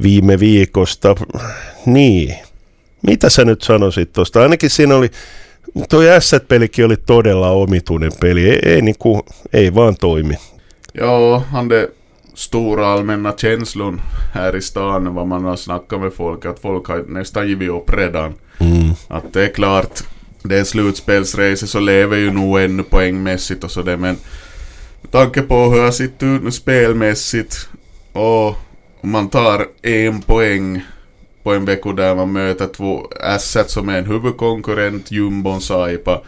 viime 0.03 0.39
viikosta. 0.39 1.15
Niin, 1.87 2.35
mitä 3.03 3.31
sä 3.31 3.45
nyt 3.45 3.63
sanoisit 3.63 4.13
tuosta? 4.13 4.43
Ainakin 4.43 4.71
siinä 4.71 4.97
oli, 4.97 5.11
toi 5.89 6.07
S-pelikin 6.21 6.85
oli 6.85 6.97
todella 6.97 7.51
omituinen 7.51 8.13
peli. 8.21 8.51
Ei, 8.51 8.59
ei, 8.65 8.83
niinku, 8.83 9.21
ei 9.53 9.75
vaan 9.75 9.97
toimi. 9.97 10.35
Ja, 10.95 11.39
han 11.51 11.69
det 11.69 11.91
stora 12.35 12.93
allmänna 12.93 13.33
känslon 13.33 14.01
här 14.33 14.57
i 14.57 14.61
stan 14.61 15.15
vad 15.15 15.27
man 15.27 15.45
har 15.45 15.57
snackat 15.57 16.01
med 16.01 16.13
folk 16.13 16.47
att 16.47 16.59
folk 16.59 16.89
har 16.89 17.05
nästan 17.09 17.49
givit 17.49 17.71
upp 17.71 17.91
redan. 17.91 18.35
Mm. 18.61 18.95
Att 19.09 19.33
det 19.33 19.45
är 19.45 19.49
klart, 19.49 20.03
det 20.43 20.59
är 20.59 20.65
slutspelsrace 20.65 21.67
så 21.67 21.81
lever 21.81 22.17
ju 22.17 22.31
nog 22.31 22.61
ännu 22.61 22.83
poängmässigt 22.83 23.65
och 23.65 23.71
sådär 23.71 23.97
men 23.97 24.17
med 25.03 25.11
tanke 25.11 25.43
på 25.43 25.55
hur 25.55 25.83
jag 25.83 25.95
sitter 25.95 26.27
ut 26.27 26.43
nu 26.43 26.51
spelmässigt 26.51 27.69
och 28.13 28.47
om 29.01 29.11
man 29.11 29.29
tar 29.29 29.67
en 29.83 30.23
poäng 30.23 30.83
på 31.43 31.53
en 31.53 31.65
vecka 31.65 31.93
där 31.93 32.15
man 32.15 32.33
möter 32.33 32.67
två 32.67 33.09
asset 33.21 33.71
som 33.71 33.89
är 33.89 33.99
en 33.99 34.07
huvudkonkurrent, 34.07 35.11
jumbon 35.11 35.61
Saipa 35.61 36.21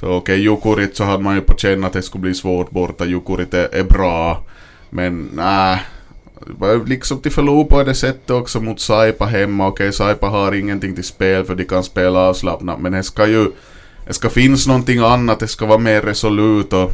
Så 0.00 0.06
okej, 0.06 0.16
okay, 0.16 0.36
Jukurit 0.36 0.96
så 0.96 1.04
hade 1.04 1.22
man 1.22 1.34
ju 1.34 1.40
på 1.40 1.56
känn 1.56 1.84
att 1.84 1.92
det 1.92 2.02
skulle 2.02 2.22
bli 2.22 2.34
svårt 2.34 2.70
borta. 2.70 3.04
Jukurit 3.04 3.54
är, 3.54 3.74
är 3.74 3.84
bra. 3.84 4.44
Men 4.90 5.30
nej. 5.34 5.82
Liksom 6.86 7.18
till 7.18 7.32
förlorade 7.32 7.68
på 7.68 7.82
det 7.82 7.94
sättet 7.94 8.30
också 8.30 8.60
mot 8.60 8.80
Saipa 8.80 9.24
hemma. 9.24 9.68
Okej, 9.68 9.84
okay, 9.88 9.92
Saipa 9.92 10.26
har 10.26 10.52
ingenting 10.52 10.94
till 10.94 11.04
spel 11.04 11.44
för 11.44 11.54
de 11.54 11.64
kan 11.64 11.84
spela 11.84 12.18
avslappnat. 12.18 12.80
Men 12.80 12.92
det 12.92 13.02
ska 13.02 13.26
ju... 13.26 13.50
Det 14.06 14.12
ska 14.12 14.30
finnas 14.30 14.66
någonting 14.66 14.98
annat. 14.98 15.40
Det 15.40 15.48
ska 15.48 15.66
vara 15.66 15.78
mer 15.78 16.02
resolut 16.02 16.72
och... 16.72 16.90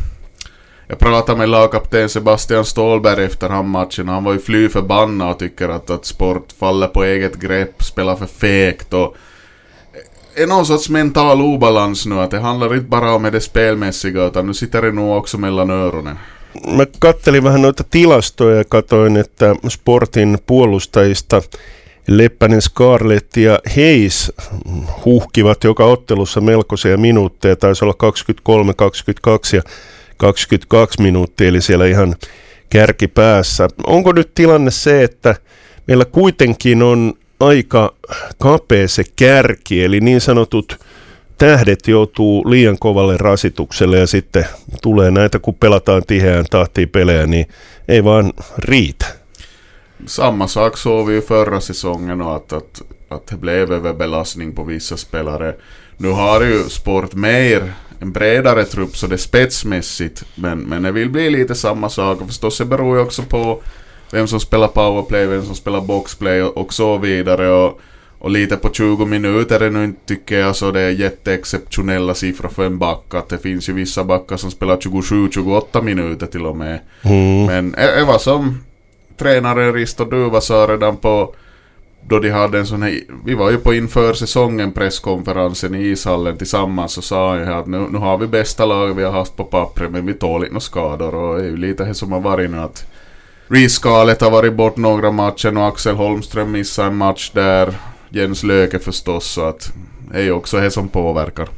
Jag 0.88 0.99
pratade 0.99 1.38
med 1.38 1.49
lagkapten 1.49 2.09
Sebastian 2.09 2.65
Ståhlberg 2.65 3.25
efter 3.25 3.49
han 3.49 3.69
matchen. 3.69 4.09
Han 4.09 4.25
var 4.25 4.33
ju 4.33 4.38
fly 4.38 4.69
förbannad 4.69 5.31
och 5.31 5.38
tycker 5.38 5.69
att, 5.69 5.91
att 5.91 6.05
sport 6.05 6.53
faller 6.59 6.87
på 6.87 7.05
eget 7.05 7.35
grepp, 7.37 7.83
spelar 7.83 8.17
för 8.17 8.26
fegt 8.26 8.93
och 8.93 9.17
är 10.37 10.47
någon 10.47 10.67
sorts 10.67 10.88
mental 10.88 11.43
obalans 11.43 12.07
nu, 12.07 12.21
att 12.21 12.31
det 12.31 12.38
handlar 12.38 12.75
inte 12.75 12.88
bara 12.88 13.15
om 13.15 13.23
det 13.23 13.41
spelmässiga, 13.41 14.25
utan 14.25 14.47
nu 14.47 14.55
sitter 14.55 14.83
det 14.83 14.93
nog 14.93 15.17
också 15.17 15.38
mellan 15.38 15.71
öronen. 15.71 16.19
Mä 16.66 16.86
kattelin 16.98 17.44
vähän 17.44 17.62
noita 17.62 17.84
tilastoja 17.90 18.56
ja 18.56 18.64
katoin, 18.64 19.16
että 19.16 19.54
sportin 19.68 20.38
puolustajista 20.46 21.42
Leppänen, 22.08 22.62
Scarlett 22.62 23.36
ja 23.36 23.58
Hayes 23.76 24.32
huhkivat 25.04 25.64
joka 25.64 25.84
ottelussa 25.84 26.40
melkoisia 26.40 26.96
minuutteja, 26.96 27.56
taisi 27.56 27.84
olla 27.84 27.94
23, 27.94 28.75
22 28.75 29.56
ja 29.56 29.62
22 30.16 31.02
minuuttia, 31.02 31.48
eli 31.48 31.60
siellä 31.60 31.86
ihan 31.86 32.16
kärki 32.70 33.08
päässä. 33.08 33.68
Onko 33.86 34.12
nyt 34.12 34.34
tilanne 34.34 34.70
se, 34.70 35.04
että 35.04 35.34
meillä 35.86 36.04
kuitenkin 36.04 36.82
on 36.82 37.14
aika 37.40 37.94
kapea 38.38 38.88
se 38.88 39.04
kärki, 39.16 39.84
eli 39.84 40.00
niin 40.00 40.20
sanotut 40.20 40.78
tähdet 41.38 41.88
joutuu 41.88 42.50
liian 42.50 42.78
kovalle 42.78 43.16
rasitukselle 43.16 43.99
ja 43.99 44.07
sitten 44.07 44.45
tulee 44.83 45.11
näitä, 45.11 45.38
kun 45.38 45.55
pelataan 45.55 46.02
tiheään 46.07 46.45
tahtiin 46.50 46.88
pelejä, 46.88 47.26
niin 47.26 47.47
ei 47.88 48.05
vaan 48.05 48.33
riitä. 48.59 49.07
Samma 50.07 50.47
sak 50.47 50.76
såg 50.76 51.07
vi 51.07 51.14
ju 51.14 51.23
förra 51.23 51.61
säsongen 51.61 52.21
och 52.21 52.35
att, 52.37 52.52
att, 52.52 52.83
att 53.11 53.26
det 53.26 53.37
blev 53.37 53.73
överbelastning 53.73 54.55
på 54.55 54.64
vissa 54.64 54.97
spelare. 54.97 55.55
Nu 55.99 56.09
har 56.09 56.43
ju 56.43 56.69
Sport 56.69 57.14
mer 57.14 57.73
en 58.00 58.12
bredare 58.12 58.64
trupp 58.64 58.97
så 58.97 59.07
det 59.07 59.14
är 59.14 59.16
spetsmässigt. 59.16 60.25
Men, 60.35 60.59
men 60.59 60.83
det 60.83 60.93
vill 60.93 61.11
bli 61.11 61.31
lite 61.31 61.55
samma 61.55 61.88
sak. 61.88 62.21
Och 62.21 62.26
förstås 62.26 62.59
det 62.59 62.64
beror 62.64 62.97
ju 62.97 63.02
också 63.02 63.23
på 63.23 63.62
vem 64.12 64.26
som 64.26 64.40
spelar 64.40 64.69
powerplay, 64.69 65.26
vem 65.26 65.45
som 65.45 65.55
spelar 65.55 65.81
boxplay 65.81 66.43
och, 66.43 66.57
och 66.57 66.75
så 66.75 66.99
vidare. 66.99 67.50
Och, 67.50 67.81
och 68.18 68.30
lite 68.30 68.56
på 68.56 68.73
20 68.73 69.04
minuter 69.04 69.61
är 69.61 69.70
nu 69.70 69.85
inte 69.85 70.06
tycker 70.06 70.38
jag 70.38 70.56
så 70.56 70.70
det 70.70 70.80
är 70.80 70.90
jätteexceptionella 70.90 72.14
siffror 72.14 72.49
för 72.49 72.66
en 72.66 72.78
back. 72.78 73.14
Att 73.14 73.28
det 73.28 73.38
finns 73.38 73.68
ju 73.68 73.73
vissa 73.73 74.04
backar 74.04 74.37
som 74.37 74.50
spelar 74.50 74.76
27-28 74.76 75.82
minuter 75.82 76.26
till 76.26 76.46
och 76.46 76.56
med. 76.56 76.80
Mm. 77.02 77.46
Men 77.46 77.70
det 77.70 78.04
var 78.04 78.18
som 78.18 78.61
tränaren 79.16 79.73
Risto 79.73 80.04
Duva 80.04 80.40
sa 80.40 80.66
redan 80.70 80.96
på 80.96 81.35
då 82.08 82.18
de 82.18 82.30
hade 82.30 82.58
en 82.58 82.66
sån 82.66 82.82
här, 82.82 83.00
vi 83.25 83.35
var 83.35 83.50
ju 83.50 83.56
på 83.56 83.75
inför 83.75 84.14
säsongen 84.14 84.73
presskonferensen 84.73 85.75
i 85.75 85.78
ishallen 85.78 86.37
tillsammans 86.37 86.99
och 86.99 87.04
sa 87.04 87.37
ju 87.37 87.44
att 87.44 87.66
nu, 87.66 87.87
nu 87.90 87.99
har 87.99 88.18
vi 88.18 88.26
bästa 88.26 88.64
lag 88.64 88.94
vi 88.94 89.04
har 89.04 89.12
haft 89.12 89.37
på 89.37 89.44
pappret 89.44 89.90
men 89.90 90.06
vi 90.06 90.14
tål 90.14 90.42
inte 90.42 90.52
några 90.52 90.61
skador 90.61 91.14
och 91.14 91.37
det 91.38 91.44
är 91.44 91.49
ju 91.49 91.56
lite 91.56 91.85
det 91.85 91.94
som 91.94 92.12
har 92.12 92.20
varit 92.20 92.50
nu 92.50 92.58
att 92.58 92.87
Riskalet 93.49 94.20
har 94.20 94.30
varit 94.30 94.52
bort 94.52 94.76
några 94.76 95.11
matcher 95.11 95.58
och 95.58 95.68
Axel 95.68 95.94
Holmström 95.94 96.52
missade 96.52 96.88
en 96.88 96.96
match 96.96 97.30
där. 97.35 97.75
Jens 98.16 98.44
Löke 98.44 98.78
förstås 98.78 99.26
så 99.26 99.44
att 99.44 99.73
är 100.14 100.23
ju 100.23 100.32
också 100.32 100.61
det 100.61 100.70
som 100.70 100.88
påverkar. 100.88 101.49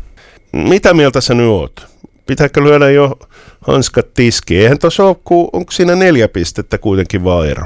Mitä 0.53 0.95
mieltä 0.95 1.21
sä 1.21 1.35
nyt 1.35 1.47
oot? 1.47 1.87
Pitääkö 2.27 2.65
lyödä 2.65 2.91
jo 2.91 3.19
hanskat 3.61 4.15
tiskiin? 4.15 4.61
Eihän 4.63 4.79
tuossa 4.79 5.05
ole, 5.05 5.17
onko 5.53 5.73
siinä 5.73 5.95
neljä 5.95 6.29
pistettä 6.29 6.79
kuitenkin 6.79 7.25
vaan 7.25 7.49
ero? 7.49 7.65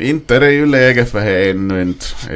Inte 0.00 0.36
är 0.36 0.50
ju 0.50 0.70
läge 0.70 1.04
för 1.04 1.20
det 1.20 1.50
ännu 1.50 1.82
inte. 1.82 2.06
Det 2.28 2.32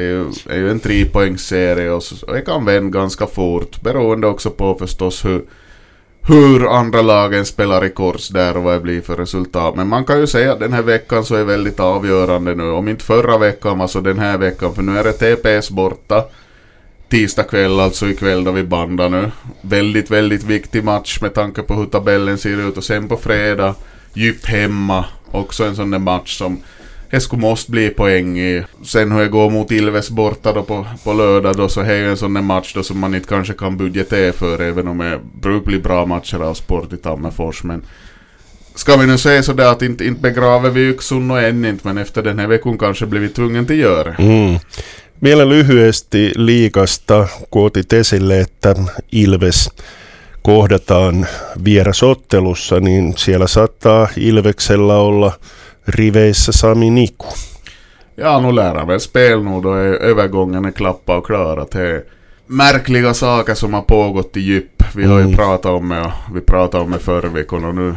är 0.49 0.57
ju, 0.57 0.69
en 0.69 0.79
trepoängsserie 0.79 1.91
och, 1.91 2.03
och 2.27 2.33
det 2.33 2.41
kan 2.41 2.65
vända 2.65 2.99
ganska 2.99 3.27
fort. 3.27 3.81
Beroende 3.81 4.27
också 4.27 4.49
på 4.51 4.75
förstås 4.75 5.25
hur, 5.25 5.41
hur 6.27 6.67
andra 6.77 7.01
lagen 7.01 7.45
spelar 7.45 7.85
i 7.85 7.89
kors 7.89 8.29
där 8.29 8.57
och 8.57 8.63
vad 8.63 8.73
det 8.73 8.79
blir 8.79 9.01
för 9.01 9.15
resultat. 9.15 9.75
Men 9.75 9.87
man 9.87 10.05
kan 10.05 10.19
ju 10.19 10.27
säga 10.27 10.51
att 10.51 10.59
den 10.59 10.73
här 10.73 10.81
veckan 10.81 11.25
så 11.25 11.35
är 11.35 11.43
väldigt 11.43 11.79
avgörande 11.79 12.55
nu. 12.55 12.71
Om 12.71 12.87
inte 12.87 13.03
förra 13.03 13.37
veckan 13.37 13.71
var 13.71 13.77
så 13.77 13.81
alltså 13.81 14.01
den 14.01 14.19
här 14.19 14.37
veckan. 14.37 14.75
För 14.75 14.81
nu 14.81 14.97
är 14.97 15.03
det 15.03 15.13
TPS 15.13 15.69
borta. 15.69 16.23
Tisdag 17.09 17.43
kväll, 17.43 17.79
alltså 17.79 18.07
ikväll 18.07 18.43
då 18.43 18.51
vi 18.51 18.63
bandar 18.63 19.09
nu. 19.09 19.31
Väldigt, 19.61 20.11
väldigt 20.11 20.43
viktig 20.43 20.83
match 20.83 21.21
med 21.21 21.33
tanke 21.33 21.61
på 21.61 21.73
hur 21.73 21.85
tabellen 21.85 22.37
ser 22.37 22.67
ut. 22.69 22.77
Och 22.77 22.83
sen 22.83 23.07
på 23.07 23.17
fredag, 23.17 23.75
djup 24.13 24.45
hemma. 24.45 25.05
Också 25.31 25.63
en 25.63 25.75
sån 25.75 25.91
där 25.91 25.99
match 25.99 26.37
som 26.37 26.57
det 27.09 27.19
skulle 27.19 27.41
måste 27.41 27.71
bli 27.71 27.89
poäng 27.89 28.39
i. 28.39 28.63
Sen 28.85 29.11
hur 29.11 29.21
jag 29.21 29.31
går 29.31 29.49
mot 29.49 29.71
Ilves 29.71 30.09
borta 30.09 30.53
då 30.53 30.63
på, 30.63 30.85
på 31.03 31.13
lördag 31.13 31.57
då 31.57 31.69
så 31.69 31.81
är 31.81 31.95
ju 31.95 32.09
en 32.09 32.17
sån 32.17 32.33
där 32.33 32.41
match 32.41 32.73
då 32.73 32.83
som 32.83 32.99
man 32.99 33.15
inte 33.15 33.27
kanske 33.27 33.53
kan 33.53 33.77
budgetera 33.77 34.33
för 34.33 34.61
även 34.61 34.87
om 34.87 34.97
det 34.97 35.19
brukar 35.41 35.65
bli 35.65 35.79
bra 35.79 36.05
matcher 36.05 36.39
av 36.39 36.53
sport 36.53 36.93
i 36.93 36.97
Tammerfors 36.97 37.63
men 37.63 37.83
Ska 38.75 38.97
vi 38.97 39.07
nu 39.07 39.17
säga 39.17 39.43
sådär 39.43 39.71
att 39.71 39.81
inte, 39.81 40.05
inte 40.05 40.21
begraver 40.21 40.69
vi 40.69 40.89
Yxun 40.89 41.31
och 41.31 41.41
än 41.41 41.65
inte 41.65 41.87
men 41.87 41.97
efter 41.97 42.23
den 42.23 42.39
här 42.39 42.47
veckan 42.47 42.77
kanske 42.77 43.05
blir 43.05 43.21
vi 43.21 43.29
tvungen 43.29 43.65
till 43.65 43.79
göra. 43.79 44.15
Mm. 44.15 44.59
Vielä 45.23 45.49
lyhyesti 45.49 46.31
liikasta, 46.35 47.27
kun 47.51 47.61
otit 47.61 47.93
esille, 47.93 48.39
että 48.39 48.75
Ilves 49.11 49.69
kohdataan 50.41 51.27
vierasottelussa, 51.63 52.79
niin 52.79 53.13
siellä 53.17 53.47
saattaa 53.47 54.07
Ilveksellä 54.17 54.97
olla 54.97 55.31
riveissä 55.87 56.51
Sami 56.51 56.89
Niku. 56.89 57.27
Ja, 58.17 58.39
nu 58.39 58.51
lär 58.51 58.75
han 58.75 58.87
väl 58.87 58.99
spel 58.99 59.43
nu 59.43 59.61
då 59.61 59.73
är 59.73 59.93
övergången 59.93 60.65
är 60.65 60.71
klappa 60.71 61.17
och 61.17 61.25
klar. 61.25 61.57
Att 61.57 61.71
det 61.71 61.81
är 61.81 62.03
märkliga 62.47 63.13
saker 63.13 63.53
som 63.53 63.73
har 63.73 63.81
pågått 63.81 64.37
i 64.37 64.39
djup. 64.39 64.83
Vi 64.95 65.05
har 65.05 65.17
ju 65.17 65.23
mm. 65.23 65.35
pratat 65.35 65.71
om 65.71 65.89
det 65.89 66.11
vi 66.33 66.41
pratade 66.41 66.83
om 66.83 66.91
det 66.91 66.99
förra 66.99 67.29
veckan 67.29 67.65
och 67.65 67.75
nu, 67.75 67.95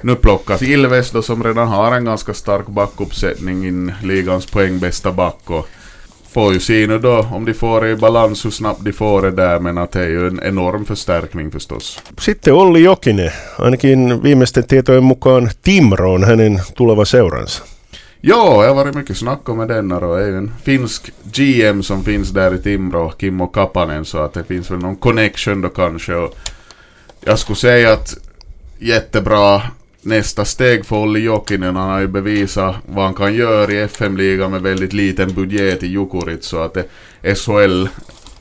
nu 0.00 0.14
plockas 0.14 0.62
Ilves 0.62 1.10
då 1.10 1.22
som 1.22 1.44
redan 1.44 1.68
har 1.68 1.96
en 1.96 2.04
ganska 2.04 2.34
stark 2.34 2.66
backuppsättning 2.66 3.66
in 3.66 3.92
ligans 4.02 4.46
poängbästa 4.46 5.12
back. 5.12 5.50
Och 5.50 5.68
får 6.38 6.52
ju 6.52 6.60
se 6.60 6.86
nu 6.86 6.98
då 6.98 7.26
om 7.32 7.44
de 7.44 7.54
får 7.54 7.80
det 7.80 7.90
i 7.90 7.96
balans 7.96 8.44
hur 8.44 8.50
snabbt 8.50 8.84
de 8.84 8.92
får 8.92 9.22
det 9.22 9.30
där 9.30 9.60
men 9.60 9.78
att 9.78 9.92
det 9.92 10.00
är 10.00 10.08
ju 10.08 10.26
en 10.26 10.40
enorm 10.42 10.84
förstärkning 10.84 11.50
förstås. 11.50 12.02
Sitten 12.18 12.54
Olli 12.54 12.80
Jokinen, 12.80 13.30
ainakin 13.56 14.20
viimeisten 14.20 14.62
tietojen 14.62 15.08
mukaan 15.08 15.50
Timro 15.62 16.14
on 16.14 16.24
hänen 16.24 16.60
tuleva 16.76 17.04
seuransa. 17.04 17.64
Ja, 18.20 18.64
jag 18.64 18.68
har 18.68 18.74
varit 18.74 18.94
mycket 18.94 19.16
snack 19.16 19.48
om 19.48 19.68
den 19.68 19.92
och 19.92 20.16
det 20.16 20.22
är 20.24 20.28
ju 20.28 20.36
en 20.36 20.52
finsk 20.62 21.10
GM 21.32 21.82
som 21.82 22.04
finns 22.04 22.30
där 22.30 22.54
i 22.54 22.58
Timrå, 22.58 23.12
Kimmo 23.18 23.46
Kapanen, 23.46 24.04
så 24.04 24.18
att 24.18 24.34
det 24.34 24.44
finns 24.44 24.70
väl 24.70 24.78
någon 24.78 24.96
connection 24.96 25.60
då 25.60 25.68
kanske. 25.68 26.14
Och 26.14 26.34
jag 27.20 27.38
skulle 27.38 27.56
säga 27.56 27.92
att 27.92 28.18
jättebra 28.78 29.62
nästa 30.02 30.44
steg 30.44 30.86
för 30.86 30.96
Olli 30.96 31.20
Jokinen. 31.20 31.76
Han 31.76 31.90
har 31.90 32.00
ju 32.00 32.06
bevisat 32.06 32.76
vad 32.86 33.04
han 33.04 33.14
kan 33.14 33.34
göra 33.34 33.72
i 33.72 33.78
FM-ligan 33.78 34.50
med 34.50 34.62
väldigt 34.62 34.92
liten 34.92 35.34
budget 35.34 35.82
i 35.82 35.86
Jukurit. 35.86 36.44
Så 36.44 36.58
att 36.58 36.76
SHL, 37.22 37.86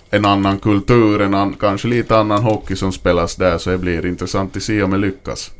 en 0.09 0.25
annan 0.25 0.59
kultur, 0.59 1.21
en 1.21 1.33
an, 1.33 1.55
kanske 1.59 1.87
lite 1.87 2.17
annan 2.17 2.43
hockey 2.43 2.75
som 2.75 2.91
spelas 2.91 3.35
där. 3.35 3.57
Så 3.57 3.69
det 3.69 3.77
blir 3.77 4.05
intressant 4.05 4.57
att 4.57 4.63
se 4.63 4.83
om 4.83 4.91
det 4.91 4.97
lyckas. 4.97 5.51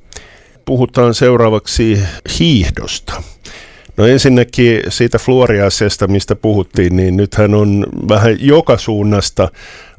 Puhutaan 0.65 1.13
seuraavaksi 1.13 2.07
hiihdosta. 2.23 3.13
No 3.97 4.05
ensinnäkin 4.05 4.81
siitä 4.89 5.17
fluoriasiasta, 5.17 6.07
mistä 6.07 6.35
puhuttiin, 6.35 6.95
niin 6.95 7.17
nythän 7.17 7.53
on 7.53 7.85
vähän 8.09 8.37
joka 8.39 8.77
suunnasta 8.77 9.51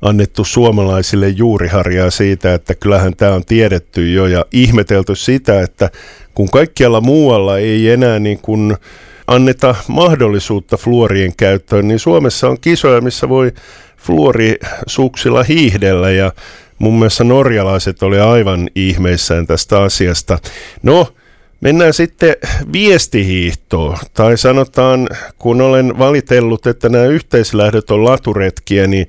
annettu 0.03 0.45
suomalaisille 0.45 1.29
juuriharjaa 1.29 2.11
siitä, 2.11 2.55
että 2.55 2.75
kyllähän 2.75 3.17
tämä 3.17 3.33
on 3.33 3.45
tiedetty 3.45 4.13
jo 4.13 4.27
ja 4.27 4.45
ihmetelty 4.53 5.15
sitä, 5.15 5.63
että 5.63 5.91
kun 6.35 6.51
kaikkialla 6.51 7.01
muualla 7.01 7.59
ei 7.59 7.91
enää 7.91 8.19
niin 8.19 8.39
kuin 8.39 8.77
anneta 9.27 9.75
mahdollisuutta 9.89 10.77
fluorien 10.77 11.33
käyttöön, 11.37 11.89
niin 11.89 11.99
Suomessa 11.99 12.49
on 12.49 12.61
kisoja, 12.61 13.01
missä 13.01 13.29
voi 13.29 13.53
fluorisuksilla 13.97 15.43
hiihdellä 15.43 16.11
ja 16.11 16.33
mun 16.79 16.99
mielestä 16.99 17.25
norjalaiset 17.25 18.03
oli 18.03 18.21
aivan 18.21 18.69
ihmeissään 18.75 19.47
tästä 19.47 19.83
asiasta. 19.83 20.39
No, 20.83 21.13
Mennään 21.61 21.93
sitten 21.93 22.37
viestihiihtoon, 22.73 23.97
tai 24.15 24.39
sanotaan, 24.39 25.09
kun 25.39 25.61
olen 25.61 25.99
valitellut, 25.99 26.67
että 26.67 26.89
nämä 26.89 27.05
yhteislähdöt 27.05 27.91
on 27.91 28.05
laturetkiä, 28.05 28.87
niin 28.87 29.07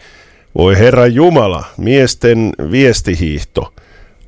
voi 0.56 0.78
herra 0.78 1.08
Jumala, 1.08 1.66
miesten 1.78 2.52
viestihiihto. 2.72 3.74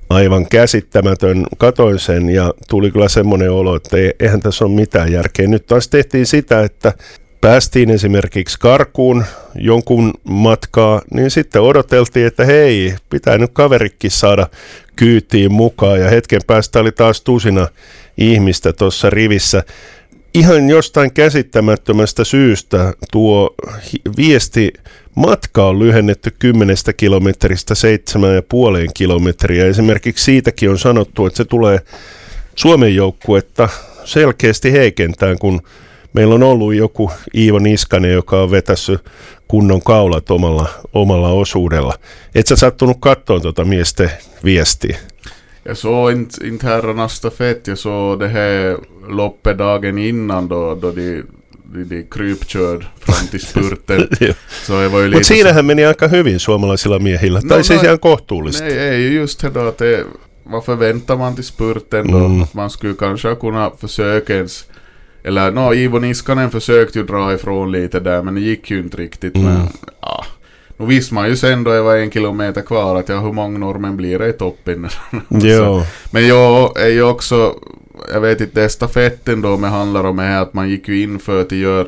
Aivan 0.10 0.46
käsittämätön. 0.50 1.46
Katoin 1.58 2.00
sen 2.00 2.30
ja 2.30 2.54
tuli 2.70 2.92
kyllä 2.92 3.10
semmoinen 3.10 3.52
olo, 3.52 3.76
että 3.76 3.98
eihän 4.20 4.40
tässä 4.40 4.66
ole 4.66 4.74
mitään 4.74 5.12
järkeä. 5.12 5.48
Nyt 5.48 5.66
taas 5.66 5.88
tehtiin 5.88 6.26
sitä, 6.26 6.62
että 6.64 6.94
päästiin 7.42 7.90
esimerkiksi 7.90 8.60
karkuun 8.60 9.26
jonkun 9.56 10.14
matkaa, 10.24 11.02
niin 11.14 11.32
sitten 11.32 11.62
odoteltiin, 11.62 12.28
että 12.28 12.46
hei, 12.46 12.96
pitää 13.10 13.38
nyt 13.38 13.52
kaverikin 13.54 14.12
saada 14.12 14.48
kyytiin 14.96 15.52
mukaan. 15.52 16.00
Ja 16.00 16.10
hetken 16.10 16.42
päästä 16.48 16.80
oli 16.80 16.92
taas 16.92 17.22
tusina 17.22 17.68
ihmistä 18.22 18.74
tuossa 18.74 19.10
rivissä. 19.10 19.64
Ihan 20.34 20.70
jostain 20.70 21.14
käsittämättömästä 21.14 22.24
syystä 22.24 22.94
tuo 23.12 23.56
viesti 24.18 24.74
matka 25.16 25.68
on 25.68 25.80
lyhennetty 25.80 26.32
10 26.40 26.76
kilometristä 26.98 27.74
7,5 27.74 28.92
kilometriä. 28.94 29.66
Esimerkiksi 29.66 30.24
siitäkin 30.24 30.70
on 30.70 30.80
sanottu, 30.80 31.26
että 31.26 31.38
se 31.38 31.46
tulee 31.46 31.80
Suomen 32.56 32.96
joukkuetta 32.96 33.70
selkeästi 34.06 34.72
heikentään, 34.72 35.40
kun 35.40 35.62
meillä 36.14 36.36
on 36.36 36.44
ollut 36.44 36.74
joku 36.74 37.12
Iivo 37.36 37.60
Niskanen, 37.60 38.14
joka 38.14 38.44
on 38.44 38.52
vetässyt 38.52 39.02
kunnon 39.48 39.82
kaulat 39.82 40.32
omalla, 40.32 40.70
omalla 40.94 41.30
osuudella. 41.30 41.94
Et 42.36 42.48
sä 42.48 42.56
sattunut 42.56 42.98
katsoa 43.00 43.40
tuota 43.40 43.66
miesten 43.66 44.12
viestiä? 44.44 44.98
Jag 45.64 45.78
såg 45.78 46.12
inte, 46.12 46.48
inte 46.48 46.68
herrarnas 46.68 47.14
stafett, 47.14 47.68
jag 47.68 47.78
såg 47.78 48.20
det 48.20 48.28
här 48.28 48.78
loppet 49.10 49.58
dagen 49.58 49.98
innan 49.98 50.48
då, 50.48 50.76
då 50.76 50.92
de, 50.92 51.24
de, 51.64 51.84
de 51.84 52.04
krypkörde 52.04 52.86
fram 53.00 53.28
till 53.28 53.42
spurten. 53.42 54.08
var 54.92 55.02
ju 55.02 55.10
Mutta 55.12 55.28
siinähän 55.28 55.66
meni 55.66 55.86
aika 55.86 56.08
hyvin 56.08 56.40
suomalaisilla 56.40 57.00
miehillä, 57.00 57.40
no, 57.44 57.50
tai 57.50 57.64
siis 57.64 57.84
ihan 57.84 58.00
kohtuullisesti. 58.00 58.74
Nej, 58.74 58.78
ei 58.78 59.16
just 59.16 59.42
det 59.42 59.50
då 59.50 59.60
att 59.60 59.78
det, 59.78 60.06
vad 60.44 60.66
förväntar 60.66 61.18
man 61.18 61.36
till 61.36 61.44
spurten 61.44 62.12
då? 62.12 62.18
Mm. 62.18 62.48
Man 62.54 62.70
skulle 62.70 62.94
kanske 62.94 63.36
kunna 63.36 63.72
försöka 63.82 64.36
ens 64.36 64.66
eller 65.24 65.52
no, 65.52 65.74
Ivo 65.74 66.00
Niskanen 66.00 66.52
försökte 66.52 67.00
ju 67.00 67.06
dra 67.06 67.34
ifrån 67.34 67.72
lite 67.72 68.00
där 68.00 68.24
men 68.24 68.36
det 68.36 68.42
gick 68.42 68.72
ju 68.72 68.80
inte 68.80 68.98
riktigt. 68.98 69.36
Mm. 69.36 69.48
Men 69.48 69.68
ja, 70.02 70.26
nu 70.82 70.88
visste 70.88 71.14
man 71.14 71.30
ju 71.30 71.36
sen 71.36 71.64
då 71.64 71.72
det 71.72 71.82
var 71.82 71.96
en 71.96 72.12
kilometer 72.12 72.62
kvar 72.62 72.96
att 73.00 73.10
ja, 73.10 73.20
hur 73.20 73.32
många 73.32 73.58
normen 73.58 73.98
blir 73.98 74.20
det 74.20 74.28
i 74.28 74.34
toppen? 74.34 74.90
jo. 75.30 75.84
Men 76.12 76.28
jag 76.28 76.82
är 76.82 76.90
ju 76.90 77.04
också, 77.04 77.56
jag 78.14 78.22
vet 78.22 78.42
inte, 78.42 78.70
stafetten 78.70 79.42
då 79.42 79.58
med 79.58 79.72
handlar 79.72 80.04
om 80.04 80.20
är 80.20 80.42
att 80.42 80.54
man 80.54 80.70
gick 80.70 80.88
ju 80.88 81.04
in 81.04 81.20
för 81.20 81.42
att 81.42 81.52
göra 81.52 81.88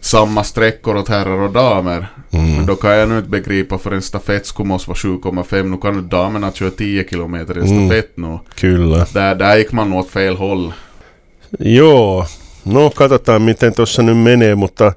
samma 0.00 0.44
sträckor 0.44 0.96
åt 0.96 1.08
herrar 1.08 1.40
och 1.40 1.52
damer. 1.52 2.06
Mm. 2.30 2.56
Men 2.56 2.66
då 2.66 2.76
kan 2.76 2.90
jag 2.90 3.08
nu 3.08 3.16
inte 3.16 3.28
begripa 3.28 3.78
för 3.78 3.92
en 3.92 4.02
stafett 4.02 4.46
skulle 4.46 4.68
måste 4.68 4.90
vara 4.90 4.98
7,5. 4.98 5.62
Nu 5.62 5.76
kan 5.76 5.94
ju 5.94 6.00
damerna 6.00 6.52
köra 6.52 6.70
10 6.70 7.08
kilometer 7.08 7.58
i 7.58 7.60
en 7.60 7.66
mm. 7.66 7.88
stafett 7.88 8.16
nu. 8.16 8.38
Kyllä. 8.54 9.06
Där, 9.12 9.34
där 9.34 9.56
gick 9.56 9.72
man 9.72 9.92
åt 9.92 10.10
fel 10.10 10.36
håll. 10.36 10.72
Joo, 11.58 12.26
No 12.64 12.90
katsotaan 12.90 13.42
miten 13.42 13.72
tuossa 13.72 14.02
nyt 14.02 14.16
menee, 14.16 14.54
mutta 14.54 14.92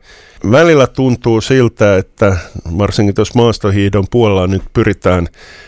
välillä 0.51 0.87
tuntuu 0.87 1.41
siltä, 1.41 1.97
että 1.97 2.37
varsinkin 2.77 3.15
tuossa 3.15 3.39
maastohiidon 3.39 4.05
puolella 4.11 4.47
nyt 4.47 4.63
pyritään 4.73 5.27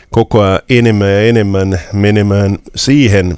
koko 0.09 0.41
ajan 0.41 0.59
enemmän 0.69 1.09
ja 1.09 1.21
enemmän 1.21 1.79
menemään 1.93 2.57
siihen, 2.75 3.37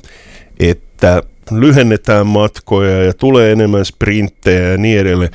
että 0.59 1.23
lyhennetään 1.51 2.27
matkoja 2.27 3.03
ja 3.03 3.13
tulee 3.13 3.51
enemmän 3.51 3.85
sprinttejä 3.85 4.71
ja 4.71 4.77
niin 4.77 4.99
edelleen. 4.99 5.31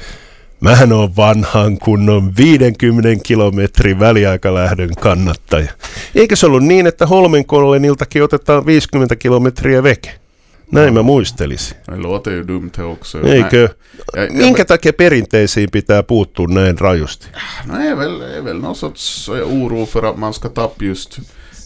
Mähän 0.61 0.93
on 0.93 1.17
vanhan 1.17 1.79
kunnon 1.79 2.37
50 2.37 3.09
kilometrin 3.23 4.01
väliaikalähdön 4.01 4.91
kannattaja. 5.01 5.73
Eikö 6.15 6.37
se 6.37 6.47
ollut 6.47 6.65
niin, 6.65 6.87
että 6.87 7.07
Holmenkolleniltakin 7.07 8.23
otetaan 8.23 8.67
50 8.67 9.17
kilometriä 9.17 9.83
veke? 9.83 10.26
Näin 10.73 10.95
mä 10.95 11.03
muistelisin. 11.03 11.77
Det 11.87 11.97
låter 11.97 12.31
ju 12.31 12.49
dumt 12.49 12.79
också. 12.79 13.27
Eikö? 13.27 13.69
Jag, 14.13 14.33
Minkä 14.33 14.61
jag, 14.61 14.69
takia 14.69 14.93
perinteisiin 14.93 15.71
pitää 15.71 16.03
puuttua 16.03 16.47
näin 16.47 16.79
rajusti? 16.79 17.27
No 17.67 17.75
är 17.75 17.97
väl, 17.97 18.21
är 18.21 18.43
väl 18.43 18.59
någon 18.59 18.77
sorts 18.77 19.29
oro 19.29 19.87
för 19.87 20.03
att 20.11 20.19
man 20.19 20.35
ska 20.35 20.49
tappa 20.49 20.85
just... 20.85 21.19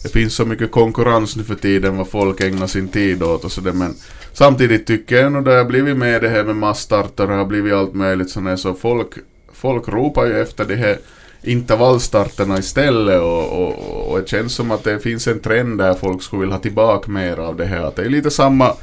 Det 0.03 0.09
finns 0.09 0.35
så 0.35 0.45
mycket 0.45 0.71
konkurrens 0.71 1.35
nu 1.35 1.43
för 1.43 1.55
tiden 1.55 1.97
vad 1.97 2.09
folk 2.09 2.41
ägnar 2.41 2.67
sin 2.67 2.87
tid 2.87 3.23
åt 3.23 3.45
och 3.45 3.51
sådär 3.51 3.71
men 3.71 3.95
samtidigt 4.33 4.87
tycker 4.87 5.15
jag 5.15 5.31
nog 5.31 5.45
det 5.45 5.53
har 5.53 5.65
blivit 5.65 5.97
med 5.97 6.21
det 6.21 6.29
här 6.29 6.43
med 6.43 6.55
massstarter 6.55 7.31
och 7.31 7.37
har 7.37 7.45
blivit 7.45 7.73
allt 7.73 7.93
möjligt 7.93 8.29
sådär 8.29 8.55
så 8.55 8.73
folk, 8.73 9.09
folk 9.53 9.87
ropar 9.87 10.25
ju 10.25 10.41
efter 10.41 10.65
det 10.65 10.75
här 10.75 10.97
intervallstarterna 11.43 12.57
istället 12.57 13.21
och, 13.21 13.61
och, 13.61 14.11
och 14.11 14.19
det 14.19 14.29
känns 14.29 14.55
som 14.55 14.71
att 14.71 14.83
det 14.83 14.99
finns 14.99 15.27
en 15.27 15.39
trend 15.39 15.77
där 15.77 15.93
folk 15.93 16.23
skulle 16.23 16.39
vilja 16.39 16.55
ha 16.55 16.61
tillbaka 16.61 17.11
mer 17.11 17.37
av 17.37 17.55
det 17.55 17.65
här. 17.65 17.83
Att 17.83 17.95
det 17.95 18.01
är 18.01 18.09
lite 18.09 18.31
samma 18.31 18.73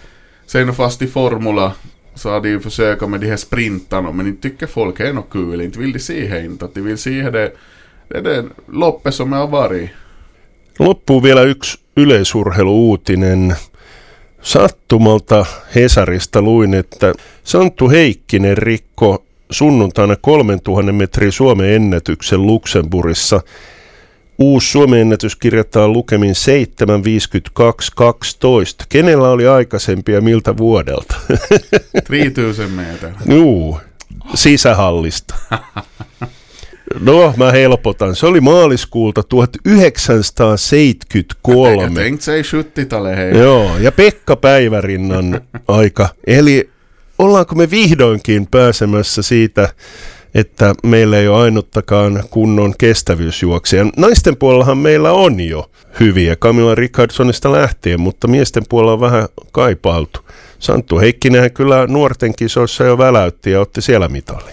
Sen 0.49 0.75
fast 0.75 1.03
i 1.03 1.07
Formula 1.07 1.73
så 2.15 2.31
har 2.31 2.41
de 2.41 2.49
ju 2.49 2.61
försökt 2.61 3.09
med 3.09 3.21
de 3.21 3.27
här 3.27 3.37
sprintarna 3.37 4.13
men 4.13 4.27
inte 4.27 4.49
tycker 4.49 4.67
folk 4.67 5.01
är 5.01 5.13
något 5.13 5.31
kul. 5.31 5.61
Inte 5.61 5.79
vill 5.79 5.93
de 5.93 5.99
se 5.99 6.29
det 6.29 6.45
inte. 6.45 6.65
Att 6.65 6.75
de 6.75 6.81
vill 6.81 6.99
se 6.99 7.31
det, 7.31 7.53
det 8.09 8.21
det 8.21 8.45
loppet 8.73 9.15
som 9.15 9.33
har 9.33 9.47
varit. 9.47 9.91
Loppuu 10.79 11.23
vielä 11.23 11.43
yksi 11.43 11.79
yleisurheiluuutinen. 11.97 13.55
Sattumalta 14.43 15.47
Hesarista 15.75 16.43
luin, 16.43 16.75
että 16.75 17.15
Santtu 17.43 17.89
Heikkinen 17.89 18.59
rikko 18.59 19.25
sunnuntaina 19.51 20.17
3000 20.17 20.95
metrin 20.95 21.33
Suomen 21.33 21.73
ennätyksen 21.73 22.47
Luxemburissa– 22.47 23.41
Uusi 24.39 24.71
Suomen 24.71 25.01
ennätys 25.01 25.37
kirjataan 25.37 25.93
lukemin 25.93 26.35
7.52.12. 26.35 26.37
Kenellä 28.89 29.31
oli 29.31 29.49
aikaisempia 29.49 30.21
miltä 30.21 30.57
vuodelta? 30.57 31.15
Triityisen 32.07 32.71
meitä. 32.71 33.13
Juu, 33.27 33.81
sisähallista. 34.35 35.35
No, 37.01 37.35
mä 37.37 37.53
helpotan. 37.53 38.17
Se 38.17 38.27
oli 38.27 38.41
maaliskuulta 38.41 39.23
1973. 39.23 41.83
Jag 41.83 41.95
tänkte 41.95 42.25
säga 42.25 42.43
70 42.43 43.39
Joo, 43.39 43.79
ja 43.79 43.93
Pekka 43.93 44.37
Päivärinnan 44.37 45.41
aika. 45.69 46.09
Eli 46.27 46.71
ollaanko 47.19 47.55
me 47.55 47.71
vihdoinkin 47.71 48.47
pääsemässä 48.47 49.23
siitä 49.23 49.69
että 50.35 50.75
meillä 50.83 51.19
ei 51.19 51.29
ole 51.29 51.43
ainuttakaan 51.43 52.25
kunnon 52.31 52.75
kestävyysjuoksia. 52.79 53.87
Naisten 53.97 54.37
puolellahan 54.37 54.79
meillä 54.79 55.13
on 55.13 55.41
jo 55.41 55.71
hyviä, 56.01 56.37
Camilla 56.37 56.75
Richardsonista 56.75 57.53
lähtien, 57.53 58.01
mutta 58.01 58.29
miesten 58.29 58.63
puolella 58.69 58.93
on 58.93 59.01
vähän 59.01 59.29
kaipailtu. 59.53 60.21
Santtu 60.59 60.99
Heikkinen 60.99 61.53
kyllä 61.53 61.87
nuorten 61.87 62.35
kisoissa 62.35 62.85
jo 62.85 62.99
väläytti 62.99 63.51
ja 63.51 63.61
otti 63.61 63.83
siellä 63.83 64.09
mitalli. 64.09 64.51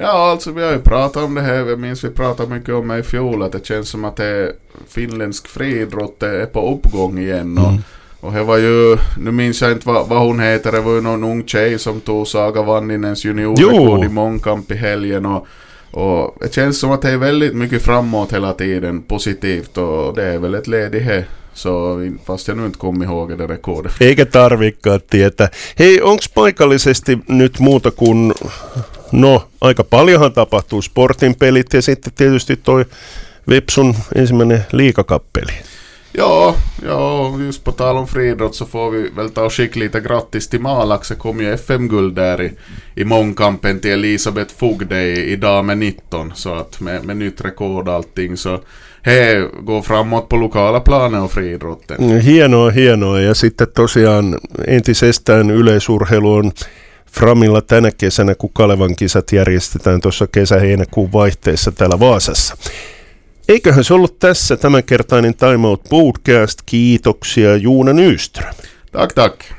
Ja, 0.00 0.30
alltså 0.30 0.52
vi 0.52 0.62
har 0.62 0.72
ju 0.72 0.80
pratat 0.80 1.22
om 1.22 1.34
det 1.34 1.40
här. 1.40 1.54
Jag 1.54 1.78
minns 1.78 2.04
vi 2.04 2.10
pratade 2.10 2.48
mycket 2.48 2.74
om 2.74 2.88
det 2.88 2.98
i 2.98 3.02
fjol. 3.02 3.42
Att 3.42 3.52
det 3.52 3.66
känns 3.66 3.88
som 3.88 4.04
att 4.04 4.16
det 4.16 4.52
finländsk 4.88 5.48
friidrott 5.48 6.22
är 6.22 6.46
på 6.46 6.72
uppgång 6.72 7.18
igen. 7.18 7.58
Och 7.58 7.68
mm. 7.68 7.82
Och 8.20 8.32
det 8.32 8.42
var 8.42 8.58
ju, 8.58 8.98
nu 9.18 9.30
minns 9.30 9.62
jag 9.62 9.72
inte 9.72 9.86
vad, 9.86 10.08
vad 10.08 10.18
hon 10.18 10.40
heter, 10.40 10.72
det 10.72 10.80
var 10.80 10.94
ju 10.94 11.00
någon 11.00 11.24
ung 11.24 11.46
tjej 11.46 11.78
som 11.78 12.00
tog 12.00 12.26
Saga 12.26 12.62
Vanninens 12.62 13.24
juniorrekord 13.24 14.04
i 14.04 14.08
mångkamp 14.08 14.70
i 14.70 14.74
helgen. 14.74 15.26
Och, 15.26 15.46
och 15.90 16.36
det 16.40 16.54
känns 16.54 16.80
som 16.80 16.90
att 16.90 17.02
det 17.02 17.10
är 17.10 17.16
väldigt 17.16 17.54
mycket 17.54 17.82
framåt 17.82 18.32
hela 18.32 18.52
tiden, 18.52 19.02
positivt 19.02 19.78
och 19.78 20.16
det 20.16 20.24
är 20.24 20.38
väl 20.38 20.54
ett 20.54 20.66
led 20.66 20.94
i 20.94 21.00
det. 21.00 21.24
Så 21.54 21.98
fast 22.26 22.48
jag 22.48 22.56
nu 22.56 22.66
inte 22.66 22.78
kommer 22.78 23.04
ihåg 23.04 23.38
det 23.38 23.46
rekordet. 23.46 23.92
Eikä 24.00 24.24
tarvikaan 24.24 25.00
tietää. 25.10 25.48
Hei, 25.78 26.02
onks 26.02 26.28
paikallisesti 26.28 27.18
nyt 27.28 27.60
muuta 27.60 27.90
kuin, 27.90 28.34
no 29.12 29.42
aika 29.60 29.84
paljonhan 29.84 30.32
tapahtuu 30.32 30.82
sportin 30.82 31.34
pelit 31.34 31.72
ja 31.72 31.82
sitten 31.82 32.12
tietysti 32.16 32.56
toi 32.56 32.84
Vipsun 33.48 33.94
ensimmäinen 34.14 34.64
liikakappeli. 34.72 35.52
Ja, 36.12 36.54
ja, 36.82 37.34
just 37.40 37.64
på 37.64 37.72
tal 37.72 37.96
om 37.96 38.06
friidrott 38.06 38.54
så 38.54 38.66
får 38.66 38.90
vi 38.90 39.10
väl 39.16 39.30
ta 39.30 39.44
och 39.44 39.52
skicka 39.52 39.80
lite 39.80 40.00
grattis 40.00 40.48
till 40.48 40.60
Malax. 40.60 41.08
Det 41.08 41.14
kom 41.14 41.40
ju 41.40 41.52
FM-guld 41.52 42.14
där 42.14 42.42
i, 42.42 42.52
i 42.94 43.04
mångkampen 43.04 43.80
till 43.80 43.90
Elisabeth 43.90 44.54
Fogde 44.54 45.02
i, 45.02 45.32
idag 45.32 45.64
med 45.64 45.78
19. 45.78 46.32
Så 46.34 46.54
att 46.54 46.80
med, 46.80 47.04
med 47.04 47.16
nytt 47.16 47.40
rekord 47.40 47.88
och 47.88 47.94
allting 47.94 48.36
så 48.36 48.60
he 49.02 49.48
går 49.60 49.82
framåt 49.82 50.28
på 50.28 50.36
lokala 50.36 50.80
planen 50.80 51.20
och 51.22 51.32
friidrotten. 51.32 51.96
Mm, 51.96 52.20
hienoa, 52.20 52.70
hienoa. 52.70 53.20
Ja 53.20 53.34
sitten 53.34 53.68
tosiaan 53.74 54.38
entisestään 54.66 55.50
yleisurheilu 55.50 56.34
on 56.34 56.52
Framilla 57.12 57.60
tänä 57.60 57.90
kesänä, 57.90 58.34
kun 58.34 58.50
Kalevan 58.52 58.96
kisat 58.96 59.32
järjestetään 59.32 60.00
tuossa 60.00 60.26
kesä-heinäkuun 60.26 61.12
vaihteessa 61.12 61.72
täällä 61.72 62.00
Vaasassa. 62.00 62.56
Eiköhän 63.48 63.84
se 63.84 63.94
ollut 63.94 64.18
tässä 64.18 64.56
tämänkertainen 64.56 65.34
Time 65.34 65.66
Out 65.66 65.82
Podcast. 65.90 66.58
Kiitoksia 66.66 67.56
Juuna 67.56 67.92
Nyström. 67.92 68.54
Tack, 68.92 69.12
tack. 69.12 69.57